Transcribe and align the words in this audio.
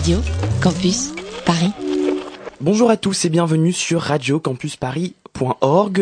Radio 0.00 0.20
Campus 0.62 1.12
Paris. 1.44 1.72
Bonjour 2.62 2.88
à 2.90 2.96
tous 2.96 3.26
et 3.26 3.28
bienvenue 3.28 3.70
sur 3.70 4.00
Radio 4.00 4.40
Campus 4.40 4.76
Paris 4.76 5.14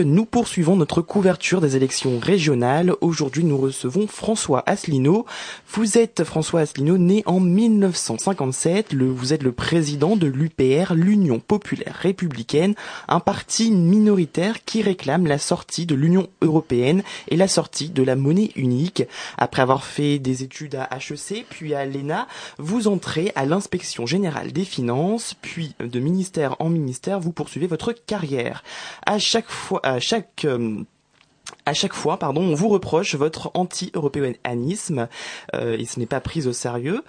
nous 0.04 0.24
poursuivons 0.24 0.74
notre 0.74 1.00
couverture 1.00 1.60
des 1.60 1.76
élections 1.76 2.18
régionales. 2.18 2.94
Aujourd'hui, 3.00 3.44
nous 3.44 3.56
recevons 3.56 4.08
François 4.08 4.64
Asselineau. 4.66 5.26
Vous 5.72 5.96
êtes 5.96 6.24
François 6.24 6.62
Asselineau, 6.62 6.98
né 6.98 7.22
en 7.24 7.38
1957. 7.38 8.92
Le, 8.92 9.06
vous 9.06 9.32
êtes 9.32 9.44
le 9.44 9.52
président 9.52 10.16
de 10.16 10.26
l'UPR, 10.26 10.94
l'Union 10.94 11.38
Populaire 11.38 11.94
Républicaine, 12.00 12.74
un 13.06 13.20
parti 13.20 13.70
minoritaire 13.70 14.64
qui 14.64 14.82
réclame 14.82 15.26
la 15.26 15.38
sortie 15.38 15.86
de 15.86 15.94
l'Union 15.94 16.28
Européenne 16.42 17.02
et 17.28 17.36
la 17.36 17.48
sortie 17.48 17.90
de 17.90 18.02
la 18.02 18.16
monnaie 18.16 18.50
unique. 18.56 19.04
Après 19.36 19.62
avoir 19.62 19.84
fait 19.84 20.18
des 20.18 20.42
études 20.42 20.74
à 20.74 20.88
HEC, 20.96 21.46
puis 21.48 21.74
à 21.74 21.86
l'ENA, 21.86 22.26
vous 22.58 22.88
entrez 22.88 23.30
à 23.36 23.46
l'inspection 23.46 24.04
générale 24.04 24.52
des 24.52 24.64
finances, 24.64 25.34
puis 25.40 25.74
de 25.78 26.00
ministère 26.00 26.56
en 26.58 26.70
ministère, 26.70 27.20
vous 27.20 27.32
poursuivez 27.32 27.68
votre 27.68 27.92
carrière 27.92 28.64
chaque 29.28 29.50
fois, 29.50 29.80
à 29.82 30.00
chaque 30.00 30.46
euh, 30.46 30.82
à 31.68 31.74
chaque 31.74 31.92
fois, 31.92 32.16
pardon, 32.16 32.40
on 32.40 32.54
vous 32.54 32.68
reproche 32.68 33.14
votre 33.14 33.50
anti-européanisme 33.52 35.06
euh, 35.54 35.76
et 35.78 35.84
ce 35.84 36.00
n'est 36.00 36.06
pas 36.06 36.20
pris 36.20 36.46
au 36.46 36.54
sérieux. 36.54 37.04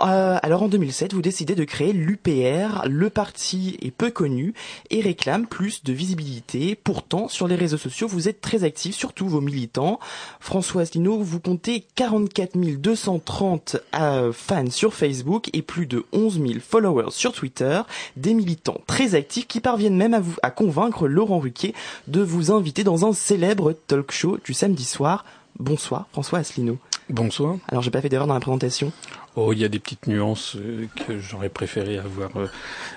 Euh, 0.00 0.38
alors 0.42 0.62
en 0.62 0.68
2007, 0.68 1.12
vous 1.12 1.20
décidez 1.20 1.54
de 1.54 1.64
créer 1.64 1.92
l'UPR. 1.92 2.86
Le 2.88 3.10
parti 3.10 3.76
est 3.82 3.90
peu 3.90 4.10
connu 4.10 4.54
et 4.88 5.02
réclame 5.02 5.46
plus 5.46 5.84
de 5.84 5.92
visibilité. 5.92 6.74
Pourtant, 6.74 7.28
sur 7.28 7.48
les 7.48 7.56
réseaux 7.56 7.76
sociaux, 7.76 8.08
vous 8.08 8.28
êtes 8.28 8.40
très 8.40 8.64
actif, 8.64 8.94
surtout 8.94 9.28
vos 9.28 9.42
militants. 9.42 9.98
François 10.40 10.82
Asselineau, 10.82 11.18
vous 11.18 11.40
comptez 11.40 11.84
44 11.94 12.56
230 12.56 13.76
euh, 13.94 14.32
fans 14.32 14.70
sur 14.70 14.94
Facebook 14.94 15.50
et 15.52 15.60
plus 15.60 15.86
de 15.86 16.06
11 16.12 16.40
000 16.40 16.60
followers 16.66 17.10
sur 17.10 17.32
Twitter. 17.32 17.82
Des 18.16 18.32
militants 18.32 18.80
très 18.86 19.14
actifs 19.14 19.46
qui 19.46 19.60
parviennent 19.60 19.96
même 19.96 20.14
à, 20.14 20.20
vous, 20.20 20.36
à 20.42 20.50
convaincre 20.50 21.08
Laurent 21.08 21.40
Ruquier 21.40 21.74
de 22.06 22.22
vous 22.22 22.50
inviter 22.50 22.84
dans 22.84 23.04
un 23.04 23.12
célèbre 23.12 23.74
talk 23.86 23.97
show 24.08 24.38
du 24.44 24.54
samedi 24.54 24.84
soir. 24.84 25.24
Bonsoir, 25.58 26.06
François 26.12 26.38
Asselineau. 26.38 26.78
Bonsoir. 27.10 27.56
Alors, 27.68 27.82
j'ai 27.82 27.90
pas 27.90 28.00
fait 28.00 28.08
d'erreur 28.08 28.26
dans 28.26 28.34
la 28.34 28.40
présentation. 28.40 28.92
Oh, 29.34 29.52
il 29.52 29.58
y 29.58 29.64
a 29.64 29.68
des 29.68 29.78
petites 29.78 30.06
nuances 30.06 30.56
euh, 30.56 30.86
que 31.06 31.18
j'aurais 31.18 31.48
préféré 31.48 31.98
avoir 31.98 32.36
euh, 32.36 32.46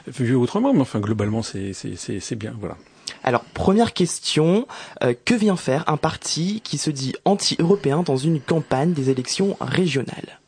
vues 0.08 0.36
autrement, 0.36 0.74
mais 0.74 0.82
enfin, 0.82 1.00
globalement, 1.00 1.42
c'est 1.42 2.36
bien, 2.36 2.54
voilà. 2.60 2.76
Alors, 3.24 3.44
première 3.44 3.94
question, 3.94 4.68
euh, 5.04 5.14
que 5.26 5.34
vient 5.34 5.56
faire 5.56 5.88
un 5.88 5.98
parti 5.98 6.62
qui 6.64 6.78
se 6.78 6.90
dit 6.90 7.14
anti-européen 7.26 8.04
dans 8.04 8.18
une 8.18 8.42
campagne 8.42 8.94
des 8.94 9.10
élections 9.10 9.56
régionales? 9.62 10.41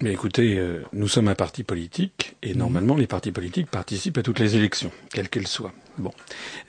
Mais 0.00 0.12
écoutez, 0.12 0.60
nous 0.92 1.06
sommes 1.06 1.28
un 1.28 1.34
parti 1.34 1.62
politique 1.62 2.34
et 2.42 2.52
mhm. 2.54 2.58
normalement 2.58 2.96
les 2.96 3.06
partis 3.06 3.32
politiques 3.32 3.70
participent 3.70 4.18
à 4.18 4.22
toutes 4.22 4.38
les 4.40 4.56
élections, 4.56 4.90
quelles 5.12 5.28
qu'elles 5.28 5.46
soient. 5.46 5.72
Bon, 5.98 6.10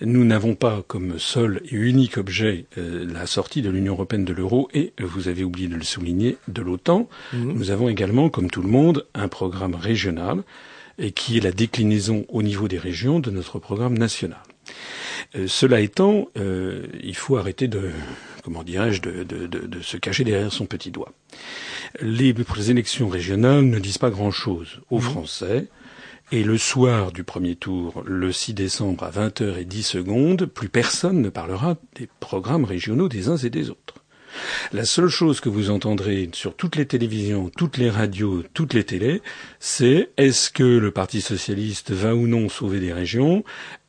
nous 0.01 0.25
n'avons 0.25 0.53
pas 0.55 0.83
comme 0.85 1.17
seul 1.17 1.61
et 1.65 1.75
unique 1.75 2.17
objet 2.17 2.65
euh, 2.77 3.05
la 3.09 3.25
sortie 3.25 3.61
de 3.61 3.69
l'Union 3.69 3.93
européenne 3.93 4.25
de 4.25 4.33
l'euro 4.33 4.69
et, 4.73 4.91
vous 4.99 5.29
avez 5.29 5.45
oublié 5.45 5.69
de 5.69 5.75
le 5.75 5.83
souligner, 5.83 6.37
de 6.49 6.61
l'OTAN. 6.61 7.07
Mhm. 7.31 7.53
Nous 7.53 7.71
avons 7.71 7.87
également, 7.87 8.29
comme 8.29 8.49
tout 8.49 8.61
le 8.61 8.67
monde, 8.67 9.05
un 9.13 9.29
programme 9.29 9.75
régional 9.75 10.43
et 10.99 11.11
qui 11.11 11.37
est 11.37 11.41
la 11.41 11.51
déclinaison 11.51 12.25
au 12.29 12.43
niveau 12.43 12.67
des 12.67 12.77
régions 12.77 13.19
de 13.19 13.31
notre 13.31 13.59
programme 13.59 13.97
national. 13.97 14.39
Euh, 15.35 15.47
cela 15.47 15.81
étant, 15.81 16.27
euh, 16.37 16.85
il 17.01 17.15
faut 17.15 17.37
arrêter 17.37 17.67
de, 17.67 17.89
comment 18.43 18.63
dirais-je, 18.63 19.01
de, 19.01 19.23
de, 19.23 19.47
de, 19.47 19.81
se 19.81 19.97
cacher 19.97 20.23
derrière 20.23 20.51
son 20.51 20.65
petit 20.65 20.91
doigt. 20.91 21.11
Les, 22.01 22.33
les 22.33 22.71
élections 22.71 23.07
régionales 23.07 23.65
ne 23.65 23.79
disent 23.79 23.97
pas 23.97 24.09
grand-chose 24.09 24.81
aux 24.89 24.97
mhm. 24.97 25.03
Français. 25.03 25.67
Et 26.31 26.43
le 26.43 26.57
soir 26.57 27.11
du 27.11 27.23
premier 27.23 27.55
tour, 27.55 28.01
le 28.07 28.31
6 28.31 28.53
décembre 28.55 29.03
à 29.03 29.11
20h10 29.11 29.83
secondes, 29.83 30.45
plus 30.45 30.69
personne 30.69 31.21
ne 31.21 31.29
parlera 31.29 31.75
des 31.95 32.09
programmes 32.19 32.63
régionaux 32.63 33.09
des 33.09 33.27
uns 33.27 33.37
et 33.37 33.51
des 33.51 33.69
autres. 33.69 34.03
La 34.71 34.85
seule 34.85 35.09
chose 35.09 35.39
que 35.39 35.49
vous 35.49 35.69
entendrez 35.69 36.29
sur 36.33 36.55
toutes 36.55 36.75
les 36.75 36.85
télévisions, 36.85 37.49
toutes 37.55 37.77
les 37.77 37.89
radios, 37.89 38.43
toutes 38.53 38.73
les 38.73 38.83
télés, 38.83 39.21
c'est 39.59 40.09
est-ce 40.17 40.49
que 40.49 40.63
le 40.63 40.91
Parti 40.91 41.21
socialiste 41.21 41.91
va 41.91 42.15
ou 42.15 42.27
non 42.27 42.49
sauver 42.49 42.79
des 42.79 42.93
régions? 42.93 43.43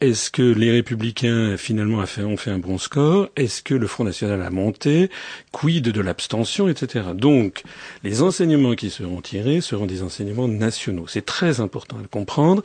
Est-ce 0.04 0.30
que 0.30 0.42
les 0.42 0.70
républicains 0.70 1.56
finalement 1.56 2.00
ont 2.00 2.36
fait 2.36 2.50
un 2.50 2.58
bon 2.58 2.76
score? 2.76 3.30
Est-ce 3.36 3.62
que 3.62 3.72
le 3.72 3.86
Front 3.86 4.04
national 4.04 4.42
a 4.42 4.50
monté? 4.50 5.08
Quid 5.50 5.88
de 5.88 6.00
l'abstention, 6.02 6.68
etc. 6.68 7.06
Donc, 7.14 7.62
les 8.02 8.20
enseignements 8.20 8.74
qui 8.74 8.90
seront 8.90 9.22
tirés 9.22 9.62
seront 9.62 9.86
des 9.86 10.02
enseignements 10.02 10.46
nationaux. 10.46 11.06
C'est 11.08 11.24
très 11.24 11.60
important 11.60 11.96
à 11.96 12.06
comprendre. 12.06 12.62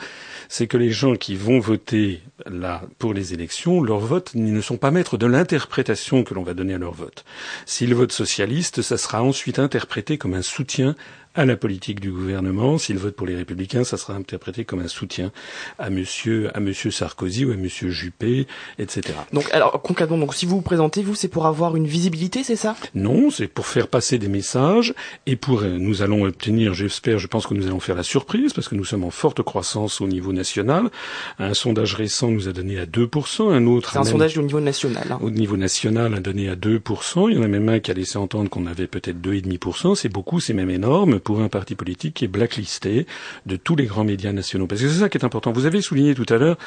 C'est 0.50 0.67
que 0.67 0.75
les 0.75 0.91
gens 0.91 1.16
qui 1.16 1.38
vont 1.38 1.59
voter 1.59 2.19
là 2.45 2.81
pour 2.97 3.13
les 3.13 3.33
élections, 3.33 3.81
leur 3.81 4.00
vote, 4.00 4.31
ils 4.35 4.53
ne 4.53 4.59
sont 4.59 4.75
pas 4.75 4.91
maîtres 4.91 5.17
de 5.17 5.25
l'interprétation 5.25 6.25
que 6.25 6.33
l'on 6.33 6.44
va 6.44 6.53
donner 6.53 6.73
à 6.73 6.77
leur 6.77 6.94
vote. 6.94 7.23
S'ils 7.66 7.95
votent 7.95 8.11
socialiste, 8.11 8.81
ça 8.81 8.97
sera 8.97 9.23
ensuite 9.23 9.59
interprété 9.59 10.17
comme 10.17 10.33
un 10.33 10.41
soutien 10.41 10.94
à 11.35 11.45
la 11.45 11.56
politique 11.56 12.00
du 12.00 12.12
gouvernement. 12.12 12.78
S'il 12.78 12.97
vote 12.97 13.16
pour 13.16 13.28
les 13.28 13.35
Républicains, 13.35 13.84
ça 13.84 13.97
sera 13.97 14.13
interprété 14.13 14.66
comme 14.66 14.79
un 14.79 14.88
soutien 14.88 15.31
à 15.78 15.90
Monsieur 15.90 16.50
à 16.56 16.59
Monsieur 16.59 16.91
Sarkozy 16.91 17.45
ou 17.45 17.51
à 17.51 17.56
Monsieur 17.56 17.90
Juppé, 17.90 18.47
etc. 18.78 19.16
Donc, 19.31 19.50
alors 19.51 19.81
concrètement, 19.81 20.18
donc 20.18 20.34
si 20.34 20.45
vous 20.45 20.57
vous 20.57 20.62
présentez, 20.62 21.03
vous, 21.03 21.16
c'est 21.16 21.28
pour 21.28 21.45
avoir 21.45 21.75
une 21.75 21.85
visibilité, 21.85 22.44
c'est 22.44 22.56
ça? 22.56 22.75
Non, 22.95 23.29
c'est 23.29 23.47
pour 23.47 23.68
faire 23.68 23.88
passer 23.88 24.18
des 24.18 24.28
messages 24.28 24.94
et 25.25 25.35
pour 25.35 25.62
euh, 25.62 25.78
nous 25.78 26.01
allons 26.01 26.23
obtenir, 26.23 26.73
j'espère, 26.73 27.19
je 27.19 27.28
pense 27.28 27.45
que 27.45 27.53
nous 27.53 27.68
allons 27.68 27.79
faire 27.79 27.95
la 27.95 28.03
surprise 28.03 28.53
parce 28.53 28.68
que 28.68 28.75
nous 28.75 28.85
sommes 28.85 29.03
en 29.03 29.12
forte 29.12 29.41
croissance 29.44 30.01
au 30.01 30.07
niveau 30.07 30.34
national. 30.34 30.89
Un 31.38 31.53
sondage 31.53 31.94
récent 31.94 32.29
nous 32.29 32.47
a 32.47 32.51
donné 32.51 32.79
à 32.79 32.85
2%, 32.85 33.51
un 33.51 33.66
autre. 33.68 33.91
C'est 33.94 34.00
un 34.00 34.03
sondage 34.03 34.38
au 34.38 34.41
niveau 34.41 34.59
national. 34.59 35.07
Hein. 35.12 35.19
Au 35.22 35.29
niveau 35.29 35.57
national, 35.57 36.13
a 36.16 36.19
donné 36.19 36.50
à 36.50 36.56
2%. 36.56 37.29
Il 37.29 37.38
y 37.38 37.39
en 37.39 37.44
a 37.44 37.47
même 37.47 37.69
un 37.69 37.79
qui 37.79 37.91
a 37.91 37.94
laissé 37.94 38.18
entendre 38.18 38.50
qu'on 38.50 38.66
avait 38.66 38.88
peut-être 38.88 39.22
2,5%. 39.22 39.95
C'est 39.95 40.09
beaucoup, 40.09 40.39
c'est 40.39 40.53
même 40.53 40.69
énorme 40.69 41.19
pour 41.19 41.41
un 41.41 41.50
parti 41.50 41.75
politique 41.75 42.16
qui 42.16 42.25
est 42.25 42.30
blacklisté 42.30 43.06
de 43.46 43.56
tous 43.56 43.75
les 43.75 43.85
grands 43.85 44.03
médias 44.03 44.31
nationaux. 44.31 44.68
Parce 44.68 44.81
que 44.81 44.90
c'est 44.90 45.00
ça 45.00 45.09
qui 45.09 45.18
est 45.18 45.25
important. 45.25 45.52
Vous 45.52 45.66
avez 45.66 45.81
souligné 45.81 46.16
tout 46.16 46.25
à 46.30 46.38
l'heure 46.38 46.57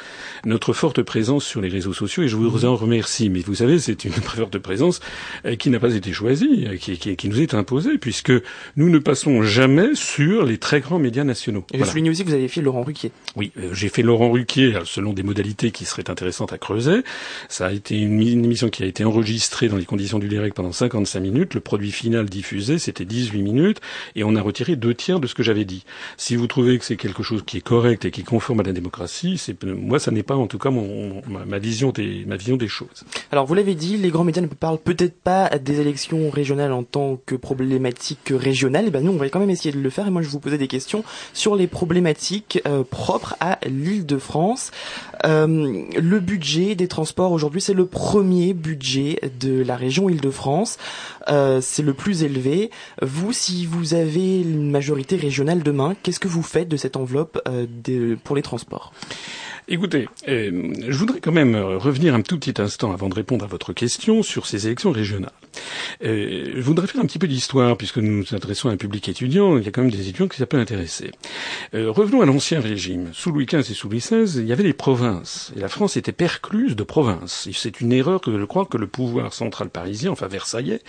notre 0.45 0.73
forte 0.73 1.01
présence 1.01 1.45
sur 1.45 1.61
les 1.61 1.69
réseaux 1.69 1.93
sociaux 1.93 2.23
et 2.23 2.27
je 2.27 2.35
vous 2.35 2.65
en 2.65 2.75
remercie. 2.75 3.29
Mais 3.29 3.41
vous 3.41 3.55
savez, 3.55 3.79
c'est 3.79 4.05
une 4.05 4.11
forte 4.13 4.57
présence 4.59 4.99
euh, 5.45 5.55
qui 5.55 5.69
n'a 5.69 5.79
pas 5.79 5.93
été 5.93 6.13
choisie, 6.13 6.65
euh, 6.67 6.77
qui, 6.77 6.97
qui, 6.97 7.15
qui, 7.15 7.29
nous 7.29 7.41
est 7.41 7.53
imposée, 7.53 7.97
puisque 7.97 8.33
nous 8.75 8.89
ne 8.89 8.99
passons 8.99 9.43
jamais 9.43 9.95
sur 9.95 10.45
les 10.45 10.57
très 10.57 10.81
grands 10.81 10.99
médias 10.99 11.23
nationaux. 11.23 11.65
Et 11.73 11.79
je 11.79 11.83
souligne 11.83 12.09
aussi 12.09 12.23
que 12.23 12.29
vous 12.29 12.35
avez 12.35 12.47
fait 12.47 12.61
Laurent 12.61 12.83
Ruquier. 12.83 13.11
Oui, 13.35 13.51
euh, 13.57 13.69
j'ai 13.73 13.89
fait 13.89 14.01
Laurent 14.01 14.31
Ruquier 14.31 14.79
selon 14.85 15.13
des 15.13 15.23
modalités 15.23 15.71
qui 15.71 15.85
seraient 15.85 16.09
intéressantes 16.09 16.53
à 16.53 16.57
creuser. 16.57 17.03
Ça 17.49 17.67
a 17.67 17.71
été 17.71 17.97
une, 17.97 18.21
une 18.21 18.45
émission 18.45 18.69
qui 18.69 18.83
a 18.83 18.85
été 18.85 19.03
enregistrée 19.03 19.67
dans 19.67 19.77
les 19.77 19.85
conditions 19.85 20.19
du 20.19 20.27
direct 20.27 20.55
pendant 20.55 20.71
55 20.71 21.19
minutes. 21.19 21.53
Le 21.53 21.59
produit 21.59 21.91
final 21.91 22.25
diffusé, 22.25 22.79
c'était 22.79 23.05
18 23.05 23.41
minutes. 23.41 23.81
Et 24.15 24.23
on 24.23 24.35
a 24.35 24.41
retiré 24.43 24.75
deux 24.75 24.93
tiers 24.93 25.19
de 25.19 25.27
ce 25.27 25.33
que 25.33 25.43
j'avais 25.43 25.65
dit. 25.65 25.85
Si 26.17 26.35
vous 26.35 26.47
trouvez 26.47 26.77
que 26.77 26.85
c'est 26.85 26.95
quelque 26.95 27.23
chose 27.23 27.43
qui 27.45 27.57
est 27.57 27.61
correct 27.61 28.05
et 28.05 28.11
qui 28.11 28.23
conforme 28.23 28.59
à 28.59 28.63
la 28.63 28.73
démocratie, 28.73 29.37
c'est 29.37 29.61
moi 29.63 29.99
ça 29.99 30.11
n'est 30.11 30.23
pas 30.23 30.35
en 30.35 30.47
tout 30.47 30.57
cas 30.57 30.71
ma, 30.71 31.57
vision 31.59 31.91
des 31.91 32.67
choses. 32.67 33.03
Alors 33.31 33.45
vous 33.45 33.53
l'avez 33.53 33.75
dit, 33.75 33.97
les 33.97 34.09
grands 34.09 34.23
médias 34.23 34.41
ne 34.41 34.47
parlent 34.47 34.77
peut-être 34.77 35.19
pas 35.19 35.49
des 35.57 35.79
élections 35.79 36.29
régionales 36.29 36.71
en 36.71 36.83
tant 36.83 37.19
que 37.25 37.35
problématiques 37.35 38.31
régionales. 38.31 38.85
Et 38.85 38.87
eh 38.89 38.91
ben 38.91 39.03
nous 39.03 39.11
on 39.11 39.17
va 39.17 39.29
quand 39.29 39.39
même 39.39 39.49
essayer 39.49 39.71
de 39.71 39.79
le 39.79 39.89
faire 39.89 40.07
et 40.07 40.11
moi 40.11 40.21
je 40.21 40.29
vous 40.29 40.39
poser 40.39 40.57
des 40.57 40.67
questions 40.67 41.03
sur 41.33 41.55
les 41.55 41.67
problématiques 41.67 42.61
euh, 42.67 42.83
propres 42.83 43.35
à 43.39 43.59
l'Île-de-France. 43.65 44.71
Euh, 45.25 45.83
le 45.95 46.19
budget 46.19 46.75
des 46.75 46.87
transports 46.87 47.31
aujourd'hui 47.31 47.61
c'est 47.61 47.73
le 47.73 47.85
premier 47.85 48.53
budget 48.53 49.19
de 49.39 49.63
la 49.63 49.75
région 49.75 50.09
Île-de-France. 50.09 50.77
Euh, 51.29 51.61
c'est 51.61 51.83
le 51.83 51.93
plus 51.93 52.23
élevé. 52.23 52.71
Vous, 53.01 53.31
si 53.31 53.65
vous 53.65 53.93
avez 53.93 54.41
une 54.41 54.69
majorité 54.69 55.15
régionale 55.15 55.63
demain, 55.63 55.95
qu'est-ce 56.03 56.19
que 56.19 56.27
vous 56.27 56.43
faites 56.43 56.67
de 56.67 56.77
cette 56.77 56.97
enveloppe 56.97 57.41
euh, 57.47 58.15
pour 58.23 58.35
les 58.35 58.41
transports? 58.41 58.91
Écoutez, 59.67 60.07
euh, 60.27 60.73
je 60.87 60.97
voudrais 60.97 61.19
quand 61.19 61.31
même 61.31 61.55
revenir 61.55 62.13
un 62.15 62.21
tout 62.21 62.37
petit 62.37 62.61
instant 62.61 62.91
avant 62.91 63.09
de 63.09 63.15
répondre 63.15 63.45
à 63.45 63.47
votre 63.47 63.73
question 63.73 64.21
sur 64.21 64.45
ces 64.45 64.67
élections 64.67 64.91
régionales. 64.91 65.31
Euh, 66.03 66.53
je 66.55 66.61
voudrais 66.61 66.87
faire 66.87 67.01
un 67.01 67.05
petit 67.05 67.19
peu 67.19 67.27
d'histoire, 67.27 67.77
puisque 67.77 67.97
nous 67.97 68.19
nous 68.19 68.35
adressons 68.35 68.69
à 68.69 68.71
un 68.71 68.77
public 68.77 69.07
étudiant, 69.09 69.57
il 69.57 69.63
y 69.63 69.67
a 69.67 69.71
quand 69.71 69.81
même 69.81 69.91
des 69.91 70.01
étudiants 70.01 70.27
qui 70.27 70.37
s'appellent 70.37 70.59
intéressés. 70.59 71.11
Euh, 71.73 71.91
revenons 71.91 72.21
à 72.21 72.25
l'ancien 72.25 72.59
régime. 72.59 73.09
Sous 73.13 73.31
Louis 73.31 73.45
XV 73.45 73.59
et 73.59 73.73
sous 73.73 73.89
Louis 73.89 73.99
XVI, 73.99 74.39
il 74.39 74.47
y 74.47 74.53
avait 74.53 74.63
des 74.63 74.73
provinces, 74.73 75.51
et 75.55 75.59
la 75.59 75.69
France 75.69 75.97
était 75.97 76.11
percluse 76.11 76.75
de 76.75 76.83
provinces. 76.83 77.47
C'est 77.53 77.81
une 77.81 77.91
erreur 77.91 78.21
que 78.21 78.31
de 78.31 78.45
croire 78.45 78.67
que 78.67 78.77
le 78.77 78.87
pouvoir 78.87 79.33
central 79.33 79.69
parisien, 79.69 80.11
enfin 80.11 80.27
versaillais, 80.27 80.81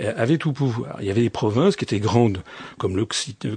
euh, 0.00 0.12
avait 0.16 0.38
tout 0.38 0.52
pouvoir. 0.52 0.96
Il 1.00 1.06
y 1.06 1.10
avait 1.10 1.22
des 1.22 1.30
provinces 1.30 1.76
qui 1.76 1.84
étaient 1.84 2.00
grandes, 2.00 2.42
comme, 2.78 3.04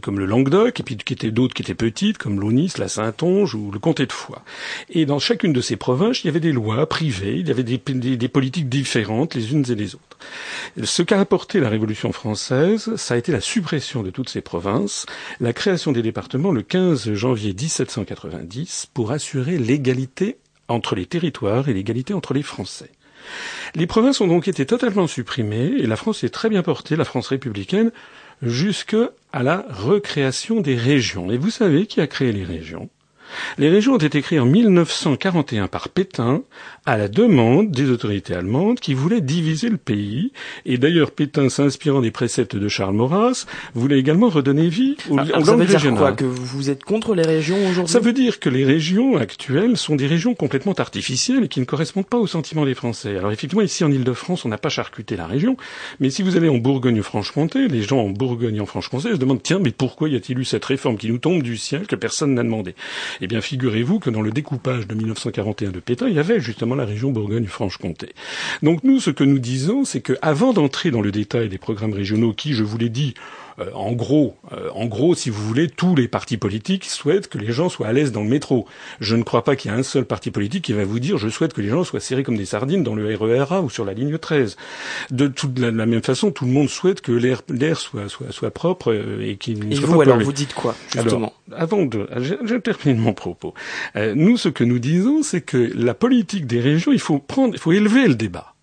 comme 0.01 0.19
le 0.19 0.25
Languedoc, 0.25 0.79
et 0.79 0.83
puis 0.83 0.97
qui 0.97 1.13
étaient 1.13 1.31
d'autres 1.31 1.53
qui 1.53 1.61
étaient 1.61 1.75
petites, 1.75 2.17
comme 2.17 2.39
l'Aunis, 2.39 2.73
la 2.77 2.87
Saintonge 2.87 3.55
ou 3.55 3.71
le 3.71 3.79
comté 3.79 4.05
de 4.05 4.11
Foix. 4.11 4.43
Et 4.89 5.05
dans 5.05 5.19
chacune 5.19 5.53
de 5.53 5.61
ces 5.61 5.75
provinces, 5.75 6.23
il 6.23 6.27
y 6.27 6.29
avait 6.29 6.39
des 6.39 6.51
lois 6.51 6.87
privées, 6.87 7.37
il 7.37 7.47
y 7.47 7.51
avait 7.51 7.63
des, 7.63 7.77
politiques 8.27 8.69
différentes 8.69 9.35
les 9.35 9.51
unes 9.53 9.65
et 9.69 9.75
les 9.75 9.95
autres. 9.95 10.17
Ce 10.83 11.01
qu'a 11.01 11.19
apporté 11.19 11.59
la 11.59 11.69
Révolution 11.69 12.11
française, 12.11 12.95
ça 12.95 13.13
a 13.13 13.17
été 13.17 13.31
la 13.31 13.41
suppression 13.41 14.03
de 14.03 14.09
toutes 14.09 14.29
ces 14.29 14.41
provinces, 14.41 15.05
la 15.39 15.53
création 15.53 15.91
des 15.91 16.01
départements 16.01 16.51
le 16.51 16.61
15 16.61 17.13
janvier 17.13 17.53
1790 17.53 18.87
pour 18.93 19.11
assurer 19.11 19.57
l'égalité 19.57 20.37
entre 20.67 20.95
les 20.95 21.05
territoires 21.05 21.69
et 21.69 21.73
l'égalité 21.73 22.13
entre 22.13 22.33
les 22.33 22.43
Français. 22.43 22.91
Les 23.75 23.87
provinces 23.87 24.21
ont 24.21 24.27
donc 24.27 24.47
été 24.47 24.65
totalement 24.65 25.07
supprimées 25.07 25.73
et 25.77 25.87
la 25.87 25.95
France 25.95 26.23
est 26.23 26.29
très 26.29 26.49
bien 26.49 26.63
portée, 26.63 26.95
la 26.95 27.05
France 27.05 27.27
républicaine, 27.27 27.91
jusqu'à 28.41 29.11
la 29.33 29.65
recréation 29.69 30.61
des 30.61 30.75
régions. 30.75 31.31
Et 31.31 31.37
vous 31.37 31.51
savez 31.51 31.85
qui 31.85 32.01
a 32.01 32.07
créé 32.07 32.31
les 32.31 32.43
régions? 32.43 32.89
Les 33.57 33.69
régions 33.69 33.93
ont 33.93 33.97
été 33.97 34.21
créées 34.21 34.39
en 34.39 34.45
1941 34.45 35.67
par 35.67 35.89
Pétain 35.89 36.41
à 36.85 36.97
la 36.97 37.07
demande 37.07 37.71
des 37.71 37.89
autorités 37.89 38.33
allemandes 38.33 38.79
qui 38.79 38.93
voulaient 38.93 39.21
diviser 39.21 39.69
le 39.69 39.77
pays. 39.77 40.31
Et 40.65 40.77
d'ailleurs, 40.77 41.11
Pétain, 41.11 41.49
s'inspirant 41.49 42.01
des 42.01 42.11
préceptes 42.11 42.55
de 42.55 42.67
Charles 42.67 42.95
Maurras, 42.95 43.45
voulait 43.75 43.99
également 43.99 44.29
redonner 44.29 44.69
vie 44.69 44.97
aux, 45.09 45.17
ah, 45.17 45.25
langues 45.25 45.45
ça 45.45 45.55
veut 45.55 45.65
dire 45.65 45.95
quoi 45.95 46.11
Que 46.13 46.25
vous 46.25 46.69
êtes 46.69 46.83
contre 46.83 47.15
les 47.15 47.23
régions 47.23 47.57
aujourd'hui? 47.69 47.91
Ça 47.91 47.99
veut 47.99 48.13
dire 48.13 48.39
que 48.39 48.49
les 48.49 48.65
régions 48.65 49.17
actuelles 49.17 49.77
sont 49.77 49.95
des 49.95 50.07
régions 50.07 50.35
complètement 50.35 50.73
artificielles 50.73 51.43
et 51.43 51.47
qui 51.47 51.59
ne 51.59 51.65
correspondent 51.65 52.07
pas 52.07 52.17
aux 52.17 52.27
sentiments 52.27 52.65
des 52.65 52.75
Français. 52.75 53.17
Alors 53.17 53.31
effectivement, 53.31 53.63
ici 53.63 53.83
en 53.83 53.91
Ile-de-France, 53.91 54.45
on 54.45 54.49
n'a 54.49 54.57
pas 54.57 54.69
charcuté 54.69 55.15
la 55.15 55.27
région, 55.27 55.57
mais 55.99 56.09
si 56.09 56.23
vous 56.23 56.37
allez 56.37 56.49
en 56.49 56.57
Bourgogne-Franche-Comté, 56.57 57.67
les 57.67 57.81
gens 57.81 57.99
en 57.99 58.09
Bourgogne 58.09 58.57
et 58.57 58.61
en 58.61 58.65
Franche-Comté 58.65 59.11
se 59.11 59.17
demandent 59.17 59.43
tiens, 59.43 59.59
mais 59.59 59.71
pourquoi 59.71 60.09
y 60.09 60.15
a-t-il 60.15 60.39
eu 60.39 60.45
cette 60.45 60.65
réforme 60.65 60.97
qui 60.97 61.09
nous 61.09 61.17
tombe 61.17 61.43
du 61.43 61.57
ciel 61.57 61.87
que 61.87 61.95
personne 61.95 62.33
n'a 62.33 62.43
demandé? 62.43 62.75
Eh 63.21 63.27
bien, 63.27 63.41
figurez-vous 63.41 63.99
que 63.99 64.09
dans 64.09 64.21
le 64.21 64.31
découpage 64.31 64.87
de 64.87 64.95
1941 64.95 65.71
de 65.71 65.79
Pétain, 65.79 66.07
il 66.07 66.15
y 66.15 66.19
avait 66.19 66.39
justement 66.39 66.75
la 66.75 66.85
région 66.85 67.11
Bourgogne-Franche-Comté. 67.11 68.13
Donc 68.63 68.83
nous, 68.83 68.99
ce 68.99 69.09
que 69.09 69.23
nous 69.23 69.39
disons, 69.39 69.83
c'est 69.83 70.01
que 70.01 70.13
avant 70.21 70.53
d'entrer 70.53 70.91
dans 70.91 71.01
le 71.01 71.11
détail 71.11 71.49
des 71.49 71.57
programmes 71.57 71.93
régionaux, 71.93 72.33
qui, 72.33 72.53
je 72.53 72.63
vous 72.63 72.77
l'ai 72.77 72.89
dit, 72.89 73.13
euh, 73.59 73.71
en 73.73 73.91
gros, 73.91 74.35
euh, 74.53 74.69
en 74.73 74.85
gros, 74.85 75.15
si 75.15 75.29
vous 75.29 75.41
voulez, 75.45 75.69
tous 75.69 75.95
les 75.95 76.07
partis 76.07 76.37
politiques 76.37 76.85
souhaitent 76.85 77.27
que 77.27 77.37
les 77.37 77.51
gens 77.51 77.69
soient 77.69 77.87
à 77.87 77.93
l'aise 77.93 78.11
dans 78.11 78.23
le 78.23 78.29
métro. 78.29 78.65
Je 78.99 79.15
ne 79.15 79.23
crois 79.23 79.43
pas 79.43 79.55
qu'il 79.55 79.71
y 79.71 79.73
ait 79.73 79.77
un 79.77 79.83
seul 79.83 80.05
parti 80.05 80.31
politique 80.31 80.65
qui 80.65 80.73
va 80.73 80.85
vous 80.85 80.99
dire 80.99 81.17
je 81.17 81.29
souhaite 81.29 81.53
que 81.53 81.61
les 81.61 81.69
gens 81.69 81.83
soient 81.83 81.99
serrés 81.99 82.23
comme 82.23 82.37
des 82.37 82.45
sardines 82.45 82.83
dans 82.83 82.95
le 82.95 83.15
RERA 83.15 83.61
ou 83.61 83.69
sur 83.69 83.85
la 83.85 83.93
ligne 83.93 84.17
13. 84.17 84.55
De 85.11 85.27
toute 85.27 85.57
la, 85.59 85.71
même 85.71 86.03
façon, 86.03 86.31
tout 86.31 86.45
le 86.45 86.51
monde 86.51 86.69
souhaite 86.69 87.01
que 87.01 87.11
l'air, 87.11 87.41
soit, 87.75 88.09
soit, 88.09 88.31
soit 88.31 88.51
propre 88.51 88.91
euh, 88.93 89.25
et 89.25 89.37
qu'il 89.37 89.67
ne 89.67 89.71
et 89.71 89.75
soit 89.75 89.87
vous, 89.87 89.97
pas 89.97 90.03
alors, 90.03 90.15
pollué. 90.15 90.25
vous 90.25 90.33
dites 90.33 90.53
quoi, 90.53 90.75
justement? 90.93 91.33
alors, 91.51 91.61
Avant 91.61 91.85
de... 91.85 92.07
Je, 92.17 92.35
je, 92.43 92.55
termine 92.55 92.97
mon 92.97 93.13
propos. 93.13 93.53
Euh, 93.95 94.13
nous, 94.15 94.37
ce 94.37 94.49
que 94.49 94.63
nous 94.63 94.79
disons, 94.79 95.23
c'est 95.23 95.41
que 95.41 95.71
la 95.75 95.93
politique 95.93 96.47
des 96.47 96.59
régions, 96.59 96.91
il 96.91 96.99
faut 96.99 97.19
prendre, 97.19 97.53
il 97.55 97.59
faut 97.59 97.71
élever 97.71 98.07
le 98.07 98.15
débat. 98.15 98.53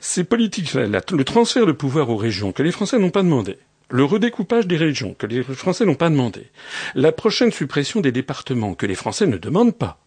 Ces 0.00 0.24
politiques, 0.24 0.74
la, 0.74 1.00
le 1.12 1.24
transfert 1.24 1.64
de 1.64 1.72
pouvoir 1.72 2.10
aux 2.10 2.16
régions 2.16 2.52
que 2.52 2.62
les 2.62 2.72
Français 2.72 2.98
n'ont 2.98 3.10
pas 3.10 3.22
demandé, 3.22 3.56
le 3.92 4.04
redécoupage 4.04 4.66
des 4.66 4.78
régions 4.78 5.14
que 5.14 5.26
les 5.26 5.42
Français 5.42 5.84
n'ont 5.84 5.94
pas 5.94 6.08
demandé, 6.08 6.46
la 6.94 7.12
prochaine 7.12 7.52
suppression 7.52 8.00
des 8.00 8.10
départements 8.10 8.74
que 8.74 8.86
les 8.86 8.94
Français 8.94 9.26
ne 9.26 9.36
demandent 9.36 9.76
pas, 9.76 10.00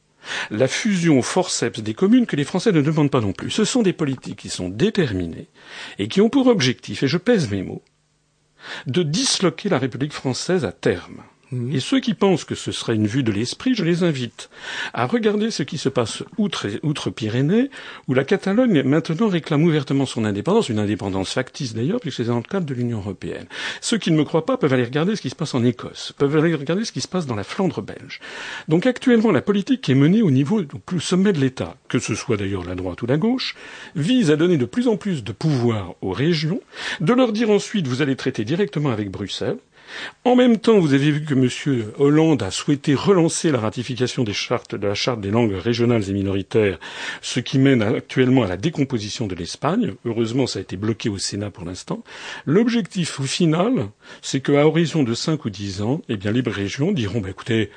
la 0.49 0.67
fusion 0.67 1.21
forceps 1.21 1.81
des 1.81 1.93
communes 1.93 2.25
que 2.25 2.35
les 2.35 2.45
Français 2.45 2.71
ne 2.71 2.81
demandent 2.81 3.11
pas 3.11 3.21
non 3.21 3.31
plus. 3.31 3.51
Ce 3.51 3.63
sont 3.63 3.83
des 3.83 3.93
politiques 3.93 4.39
qui 4.39 4.49
sont 4.49 4.69
déterminées 4.69 5.47
et 5.99 6.07
qui 6.07 6.19
ont 6.19 6.29
pour 6.29 6.47
objectif, 6.47 7.03
et 7.03 7.07
je 7.07 7.19
pèse 7.19 7.51
mes 7.51 7.61
mots, 7.61 7.83
de 8.87 9.03
disloquer 9.03 9.69
la 9.69 9.77
République 9.77 10.13
française 10.13 10.65
à 10.65 10.71
terme. 10.71 11.21
Et 11.51 11.79
ceux 11.79 11.99
qui 11.99 12.13
pensent 12.13 12.43
que 12.43 12.55
ce 12.55 12.71
serait 12.71 12.95
une 12.95 13.05
vue 13.05 13.23
de 13.23 13.31
l'esprit, 13.31 13.75
je 13.75 13.83
les 13.83 14.03
invite 14.03 14.49
à 14.93 15.05
regarder 15.05 15.51
ce 15.51 15.63
qui 15.63 15.77
se 15.77 15.89
passe 15.89 16.23
outre, 16.37 16.67
outre 16.81 17.09
Pyrénées, 17.09 17.69
où 18.07 18.13
la 18.13 18.23
Catalogne 18.23 18.81
maintenant 18.83 19.27
réclame 19.27 19.63
ouvertement 19.63 20.05
son 20.05 20.25
indépendance, 20.25 20.69
une 20.69 20.79
indépendance 20.79 21.33
factice 21.33 21.75
d'ailleurs, 21.75 21.99
puisque 21.99 22.17
c'est 22.17 22.25
dans 22.25 22.37
le 22.37 22.43
cadre 22.43 22.65
de 22.65 22.73
l'Union 22.73 22.97
européenne. 22.97 23.45
Ceux 23.81 23.97
qui 23.97 24.11
ne 24.11 24.17
me 24.17 24.23
croient 24.23 24.45
pas 24.45 24.57
peuvent 24.57 24.73
aller 24.73 24.83
regarder 24.83 25.15
ce 25.15 25.21
qui 25.21 25.29
se 25.29 25.35
passe 25.35 25.53
en 25.53 25.63
Écosse, 25.63 26.13
peuvent 26.17 26.35
aller 26.35 26.55
regarder 26.55 26.83
ce 26.83 26.91
qui 26.91 27.01
se 27.01 27.07
passe 27.07 27.27
dans 27.27 27.35
la 27.35 27.43
Flandre 27.43 27.81
belge. 27.81 28.21
Donc 28.67 28.85
actuellement, 28.85 29.31
la 29.31 29.41
politique 29.41 29.81
qui 29.81 29.91
est 29.91 29.95
menée 29.95 30.21
au 30.21 30.31
niveau 30.31 30.61
du 30.61 30.79
plus 30.83 30.99
sommet 30.99 31.33
de 31.33 31.39
l'État, 31.39 31.75
que 31.89 31.99
ce 31.99 32.15
soit 32.15 32.37
d'ailleurs 32.37 32.65
la 32.65 32.75
droite 32.75 33.01
ou 33.01 33.05
la 33.05 33.17
gauche, 33.17 33.55
vise 33.95 34.31
à 34.31 34.35
donner 34.35 34.57
de 34.57 34.65
plus 34.65 34.87
en 34.87 34.97
plus 34.97 35.23
de 35.23 35.31
pouvoir 35.31 35.93
aux 36.01 36.11
régions, 36.11 36.61
de 37.01 37.13
leur 37.13 37.31
dire 37.31 37.49
ensuite 37.49 37.87
vous 37.87 38.01
allez 38.01 38.15
traiter 38.15 38.45
directement 38.45 38.89
avec 38.89 39.11
Bruxelles, 39.11 39.57
en 40.23 40.35
même 40.35 40.57
temps, 40.57 40.79
vous 40.79 40.93
avez 40.93 41.11
vu 41.11 41.23
que 41.23 41.33
M. 41.33 41.91
Hollande 41.97 42.43
a 42.43 42.51
souhaité 42.51 42.95
relancer 42.95 43.51
la 43.51 43.59
ratification 43.59 44.23
des 44.23 44.33
chartes, 44.33 44.75
de 44.75 44.87
la 44.87 44.95
charte 44.95 45.21
des 45.21 45.31
langues 45.31 45.53
régionales 45.53 46.09
et 46.09 46.13
minoritaires, 46.13 46.79
ce 47.21 47.39
qui 47.39 47.59
mène 47.59 47.81
actuellement 47.81 48.43
à 48.43 48.47
la 48.47 48.57
décomposition 48.57 49.27
de 49.27 49.35
l'Espagne. 49.35 49.93
Heureusement, 50.05 50.47
ça 50.47 50.59
a 50.59 50.61
été 50.61 50.77
bloqué 50.77 51.09
au 51.09 51.17
Sénat 51.17 51.51
pour 51.51 51.65
l'instant. 51.65 52.03
L'objectif 52.45 53.19
au 53.19 53.23
final, 53.23 53.87
c'est 54.21 54.41
qu'à 54.41 54.65
horizon 54.65 55.03
de 55.03 55.13
cinq 55.13 55.45
ou 55.45 55.49
dix 55.49 55.81
ans, 55.81 56.01
eh 56.09 56.17
bien, 56.17 56.31
les 56.31 56.41
régions 56.41 56.91
diront, 56.91 57.21
bah, 57.21 57.29
écoutez, 57.29 57.69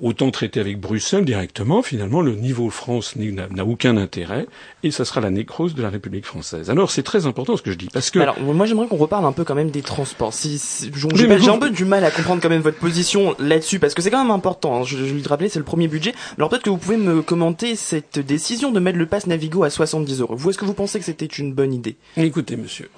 autant 0.00 0.30
traiter 0.30 0.60
avec 0.60 0.80
Bruxelles 0.80 1.24
directement. 1.24 1.82
Finalement, 1.82 2.20
le 2.20 2.34
niveau 2.34 2.70
France 2.70 3.16
n'a 3.16 3.64
aucun 3.64 3.96
intérêt 3.96 4.46
et 4.82 4.90
ça 4.90 5.04
sera 5.04 5.20
la 5.20 5.30
nécrose 5.30 5.74
de 5.74 5.82
la 5.82 5.90
République 5.90 6.26
française. 6.26 6.70
Alors, 6.70 6.90
c'est 6.90 7.02
très 7.02 7.26
important 7.26 7.56
ce 7.56 7.62
que 7.62 7.72
je 7.72 7.78
dis 7.78 7.88
parce 7.92 8.10
que. 8.10 8.18
Alors, 8.18 8.38
moi, 8.40 8.66
j'aimerais 8.66 8.86
qu'on 8.86 8.96
reparle 8.96 9.24
un 9.24 9.32
peu 9.32 9.44
quand 9.44 9.54
même 9.54 9.70
des 9.70 9.82
transports. 9.82 10.34
Si, 10.34 10.58
si 10.58 10.90
j'ai 11.14 11.48
un 11.48 11.58
peu 11.58 11.70
du 11.70 11.84
mal 11.84 12.04
à 12.04 12.10
comprendre 12.10 12.42
quand 12.42 12.48
même 12.48 12.62
votre 12.62 12.78
position 12.78 13.34
là-dessus 13.38 13.78
parce 13.78 13.94
que 13.94 14.02
c'est 14.02 14.10
quand 14.10 14.22
même 14.22 14.30
important. 14.32 14.80
Hein. 14.80 14.84
Je, 14.84 14.96
je 14.96 15.14
lui 15.14 15.22
rappeler, 15.26 15.48
c'est 15.48 15.58
le 15.58 15.64
premier 15.64 15.88
budget. 15.88 16.14
Alors 16.36 16.48
peut-être 16.48 16.62
que 16.62 16.70
vous 16.70 16.78
pouvez 16.78 16.96
me 16.96 17.22
commenter 17.22 17.76
cette 17.76 18.18
décision 18.18 18.72
de 18.72 18.80
mettre 18.80 18.98
le 18.98 19.06
pass 19.06 19.26
Navigo 19.26 19.64
à 19.64 19.70
70 19.70 20.20
euros. 20.20 20.34
Vous, 20.36 20.50
est-ce 20.50 20.58
que 20.58 20.64
vous 20.64 20.74
pensez 20.74 20.98
que 20.98 21.04
c'était 21.04 21.26
une 21.26 21.52
bonne 21.52 21.72
idée? 21.72 21.96
Écoutez, 22.16 22.56
monsieur, 22.56 22.88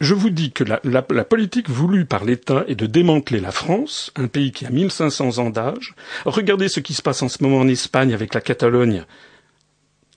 je 0.00 0.14
vous 0.14 0.30
dis 0.30 0.52
que 0.52 0.64
la, 0.64 0.80
la, 0.84 1.04
la 1.10 1.24
politique 1.24 1.68
voulue 1.68 2.04
par 2.04 2.24
l'État 2.24 2.64
est 2.68 2.74
de 2.74 2.86
démanteler 2.86 3.40
la 3.40 3.50
France, 3.50 4.12
un 4.16 4.28
pays 4.28 4.52
qui 4.52 4.66
a 4.66 4.70
1500 4.70 5.38
ans 5.38 5.50
d'âge, 5.50 5.94
Regardez 6.30 6.68
ce 6.68 6.80
qui 6.80 6.94
se 6.94 7.02
passe 7.02 7.22
en 7.22 7.28
ce 7.28 7.42
moment 7.42 7.58
en 7.58 7.68
Espagne 7.68 8.14
avec 8.14 8.34
la 8.34 8.40
Catalogne. 8.40 9.04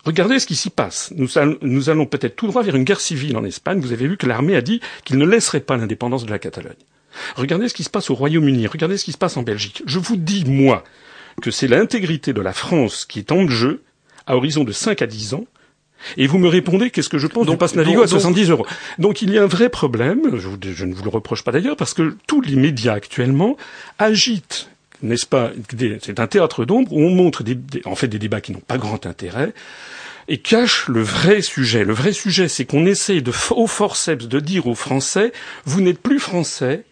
Regardez 0.04 0.40
ce 0.40 0.48
qui 0.48 0.56
s'y 0.56 0.70
passe. 0.70 1.14
Nous, 1.16 1.30
nous 1.62 1.90
allons 1.90 2.06
peut-être 2.06 2.36
tout 2.36 2.48
droit 2.48 2.64
vers 2.64 2.76
une 2.76 2.84
guerre 2.84 3.00
civile 3.00 3.38
en 3.38 3.44
Espagne. 3.44 3.80
Vous 3.80 3.94
avez 3.94 4.08
vu 4.08 4.18
que 4.18 4.26
l'armée 4.26 4.56
a 4.56 4.62
dit 4.62 4.82
qu'il 5.04 5.18
ne 5.18 5.26
laisserait 5.26 5.60
pas 5.60 5.78
l'indépendance 5.78 6.26
de 6.26 6.32
la 6.32 6.40
Catalogne. 6.40 6.74
Regardez 7.36 7.68
ce 7.68 7.74
qui 7.74 7.84
se 7.84 7.90
passe 7.90 8.10
au 8.10 8.16
Royaume-Uni. 8.16 8.68
Regardez 8.68 8.98
ce 8.98 9.06
qui 9.06 9.12
se 9.12 9.18
passe 9.18 9.38
en 9.38 9.44
Belgique. 9.44 9.84
Je 9.86 10.00
vous 10.00 10.16
dis, 10.16 10.44
moi, 10.46 10.84
que 11.42 11.52
c'est 11.52 11.68
l'intégrité 11.68 12.34
de 12.34 12.42
la 12.42 12.54
France 12.54 13.06
qui 13.06 13.20
est 13.20 13.32
en 13.32 13.48
jeu 13.48 13.84
à 14.26 14.36
horizon 14.36 14.64
de 14.64 14.72
5 14.72 15.02
à 15.02 15.08
10 15.08 15.36
ans. 15.36 15.46
Et 16.18 16.26
vous 16.26 16.40
me 16.40 16.48
répondez 16.48 16.90
qu'est-ce 16.90 17.10
que 17.10 17.20
je 17.20 17.28
pense 17.28 17.46
donc, 17.46 17.56
du 17.56 17.60
passe 17.60 17.76
Navigo 17.76 18.02
à 18.02 18.08
70 18.08 18.50
euros? 18.50 18.66
Donc 18.98 19.22
il 19.22 19.32
y 19.32 19.38
a 19.38 19.44
un 19.44 19.48
vrai 19.48 19.70
problème, 19.70 20.22
je, 20.34 20.50
je 20.74 20.86
ne 20.86 20.96
vous 20.96 21.04
le 21.04 21.10
reproche 21.10 21.44
pas 21.44 21.52
d'ailleurs, 21.52 21.76
parce 21.76 21.94
que 21.94 22.18
tous 22.26 22.42
les 22.42 22.56
médias 22.56 22.94
actuellement 22.94 23.56
agitent 24.00 24.72
n'est-ce 25.04 25.26
pas 25.26 25.52
C'est 26.02 26.20
un 26.20 26.28
théâtre 26.28 26.66
d'ombre 26.66 26.94
où 26.94 27.02
on 27.02 27.10
montre 27.10 27.44
des, 27.44 27.58
en 27.86 27.96
fait 27.96 28.08
des 28.08 28.20
débats 28.20 28.42
qui 28.42 28.52
n'ont 28.52 28.60
pas 28.60 28.78
grand 28.78 29.06
intérêt 29.06 29.54
et 30.28 30.38
cache 30.38 30.88
le 30.88 31.02
vrai 31.02 31.42
sujet. 31.42 31.84
Le 31.84 31.94
vrai 31.94 32.14
sujet, 32.14 32.48
c'est 32.48 32.66
qu'on 32.66 32.86
essaie 32.86 33.22
de, 33.22 33.32
au 33.52 33.68
forceps 33.68 34.28
de 34.28 34.40
dire 34.40 34.68
aux 34.68 34.76
Français, 34.76 35.34
vous 35.66 35.82
n'êtes 35.82 36.00
plus 36.00 36.20
Français, 36.20 36.84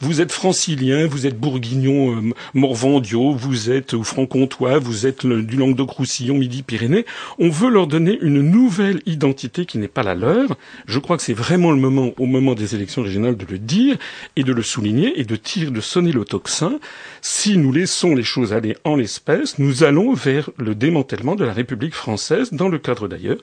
vous 0.00 0.20
êtes 0.20 0.32
francilien, 0.32 1.06
vous 1.06 1.26
êtes 1.26 1.38
bourguignon, 1.38 2.16
euh, 2.16 2.34
morvandio, 2.54 3.32
vous 3.32 3.70
êtes 3.70 3.92
ou 3.92 4.04
franc-comtois, 4.04 4.78
vous 4.78 5.06
êtes 5.06 5.26
du 5.26 5.56
Languedoc-Roussillon, 5.56 6.34
Midi-Pyrénées. 6.34 7.04
On 7.38 7.48
veut 7.48 7.70
leur 7.70 7.86
donner 7.86 8.18
une 8.20 8.42
nouvelle 8.42 9.00
identité 9.06 9.66
qui 9.66 9.78
n'est 9.78 9.88
pas 9.88 10.02
la 10.02 10.14
leur. 10.14 10.56
Je 10.86 10.98
crois 10.98 11.16
que 11.16 11.22
c'est 11.22 11.32
vraiment 11.32 11.70
le 11.70 11.78
moment, 11.78 12.10
au 12.18 12.26
moment 12.26 12.54
des 12.54 12.74
élections 12.74 13.02
régionales, 13.02 13.36
de 13.36 13.46
le 13.48 13.58
dire 13.58 13.96
et 14.36 14.44
de 14.44 14.52
le 14.52 14.62
souligner 14.62 15.18
et 15.20 15.24
de 15.24 15.36
tirer, 15.36 15.70
de 15.70 15.80
sonner 15.80 16.12
le 16.12 16.24
tocsin. 16.24 16.78
Si 17.20 17.56
nous 17.56 17.72
laissons 17.72 18.14
les 18.14 18.22
choses 18.22 18.52
aller 18.52 18.76
en 18.84 18.96
l'espèce, 18.96 19.58
nous 19.58 19.84
allons 19.84 20.14
vers 20.14 20.50
le 20.56 20.74
démantèlement 20.74 21.34
de 21.34 21.44
la 21.44 21.52
République 21.52 21.94
française, 21.94 22.52
dans 22.52 22.68
le 22.68 22.78
cadre 22.78 23.08
d'ailleurs 23.08 23.38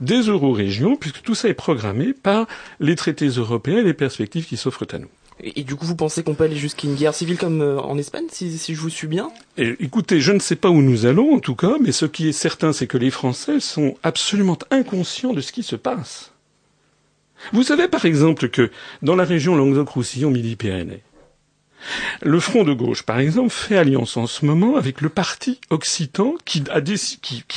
des 0.00 0.22
euro-régions, 0.22 0.96
puisque 0.96 1.22
tout 1.22 1.34
ça 1.34 1.48
est 1.48 1.54
programmé 1.54 2.12
par 2.12 2.46
les 2.80 2.96
traités 2.96 3.28
européens 3.28 3.78
et 3.78 3.82
les 3.82 3.94
perspectives 3.94 4.46
qui 4.46 4.56
s'offrent 4.56 4.86
à 4.92 4.98
nous. 4.98 5.08
Et, 5.40 5.64
du 5.64 5.76
coup, 5.76 5.84
vous 5.84 5.96
pensez 5.96 6.22
qu'on 6.22 6.34
peut 6.34 6.44
aller 6.44 6.56
jusqu'à 6.56 6.88
une 6.88 6.94
guerre 6.94 7.14
civile 7.14 7.36
comme 7.36 7.60
euh, 7.60 7.78
en 7.78 7.98
Espagne, 7.98 8.24
si, 8.30 8.56
je 8.58 8.80
vous 8.80 8.88
suis 8.88 9.06
bien? 9.06 9.30
Écoutez, 9.58 10.20
je 10.20 10.32
ne 10.32 10.38
sais 10.38 10.56
pas 10.56 10.70
où 10.70 10.80
nous 10.80 11.04
allons, 11.04 11.34
en 11.34 11.40
tout 11.40 11.54
cas, 11.54 11.76
mais 11.80 11.92
ce 11.92 12.06
qui 12.06 12.28
est 12.28 12.32
certain, 12.32 12.72
c'est 12.72 12.86
que 12.86 12.96
les 12.96 13.10
Français 13.10 13.60
sont 13.60 13.96
absolument 14.02 14.58
inconscients 14.70 15.34
de 15.34 15.42
ce 15.42 15.52
qui 15.52 15.62
se 15.62 15.76
passe. 15.76 16.32
Vous 17.52 17.62
savez, 17.62 17.86
par 17.86 18.06
exemple, 18.06 18.48
que 18.48 18.70
dans 19.02 19.14
la 19.14 19.24
région 19.24 19.56
Languedoc-Roussillon, 19.56 20.30
Midi-Pyrénées, 20.30 21.02
le 22.22 22.40
Front 22.40 22.64
de 22.64 22.72
gauche, 22.72 23.02
par 23.02 23.18
exemple, 23.18 23.50
fait 23.50 23.76
alliance 23.76 24.16
en 24.16 24.26
ce 24.26 24.46
moment 24.46 24.76
avec 24.76 25.02
le 25.02 25.10
parti 25.10 25.60
occitan 25.68 26.34
qui, 26.46 26.64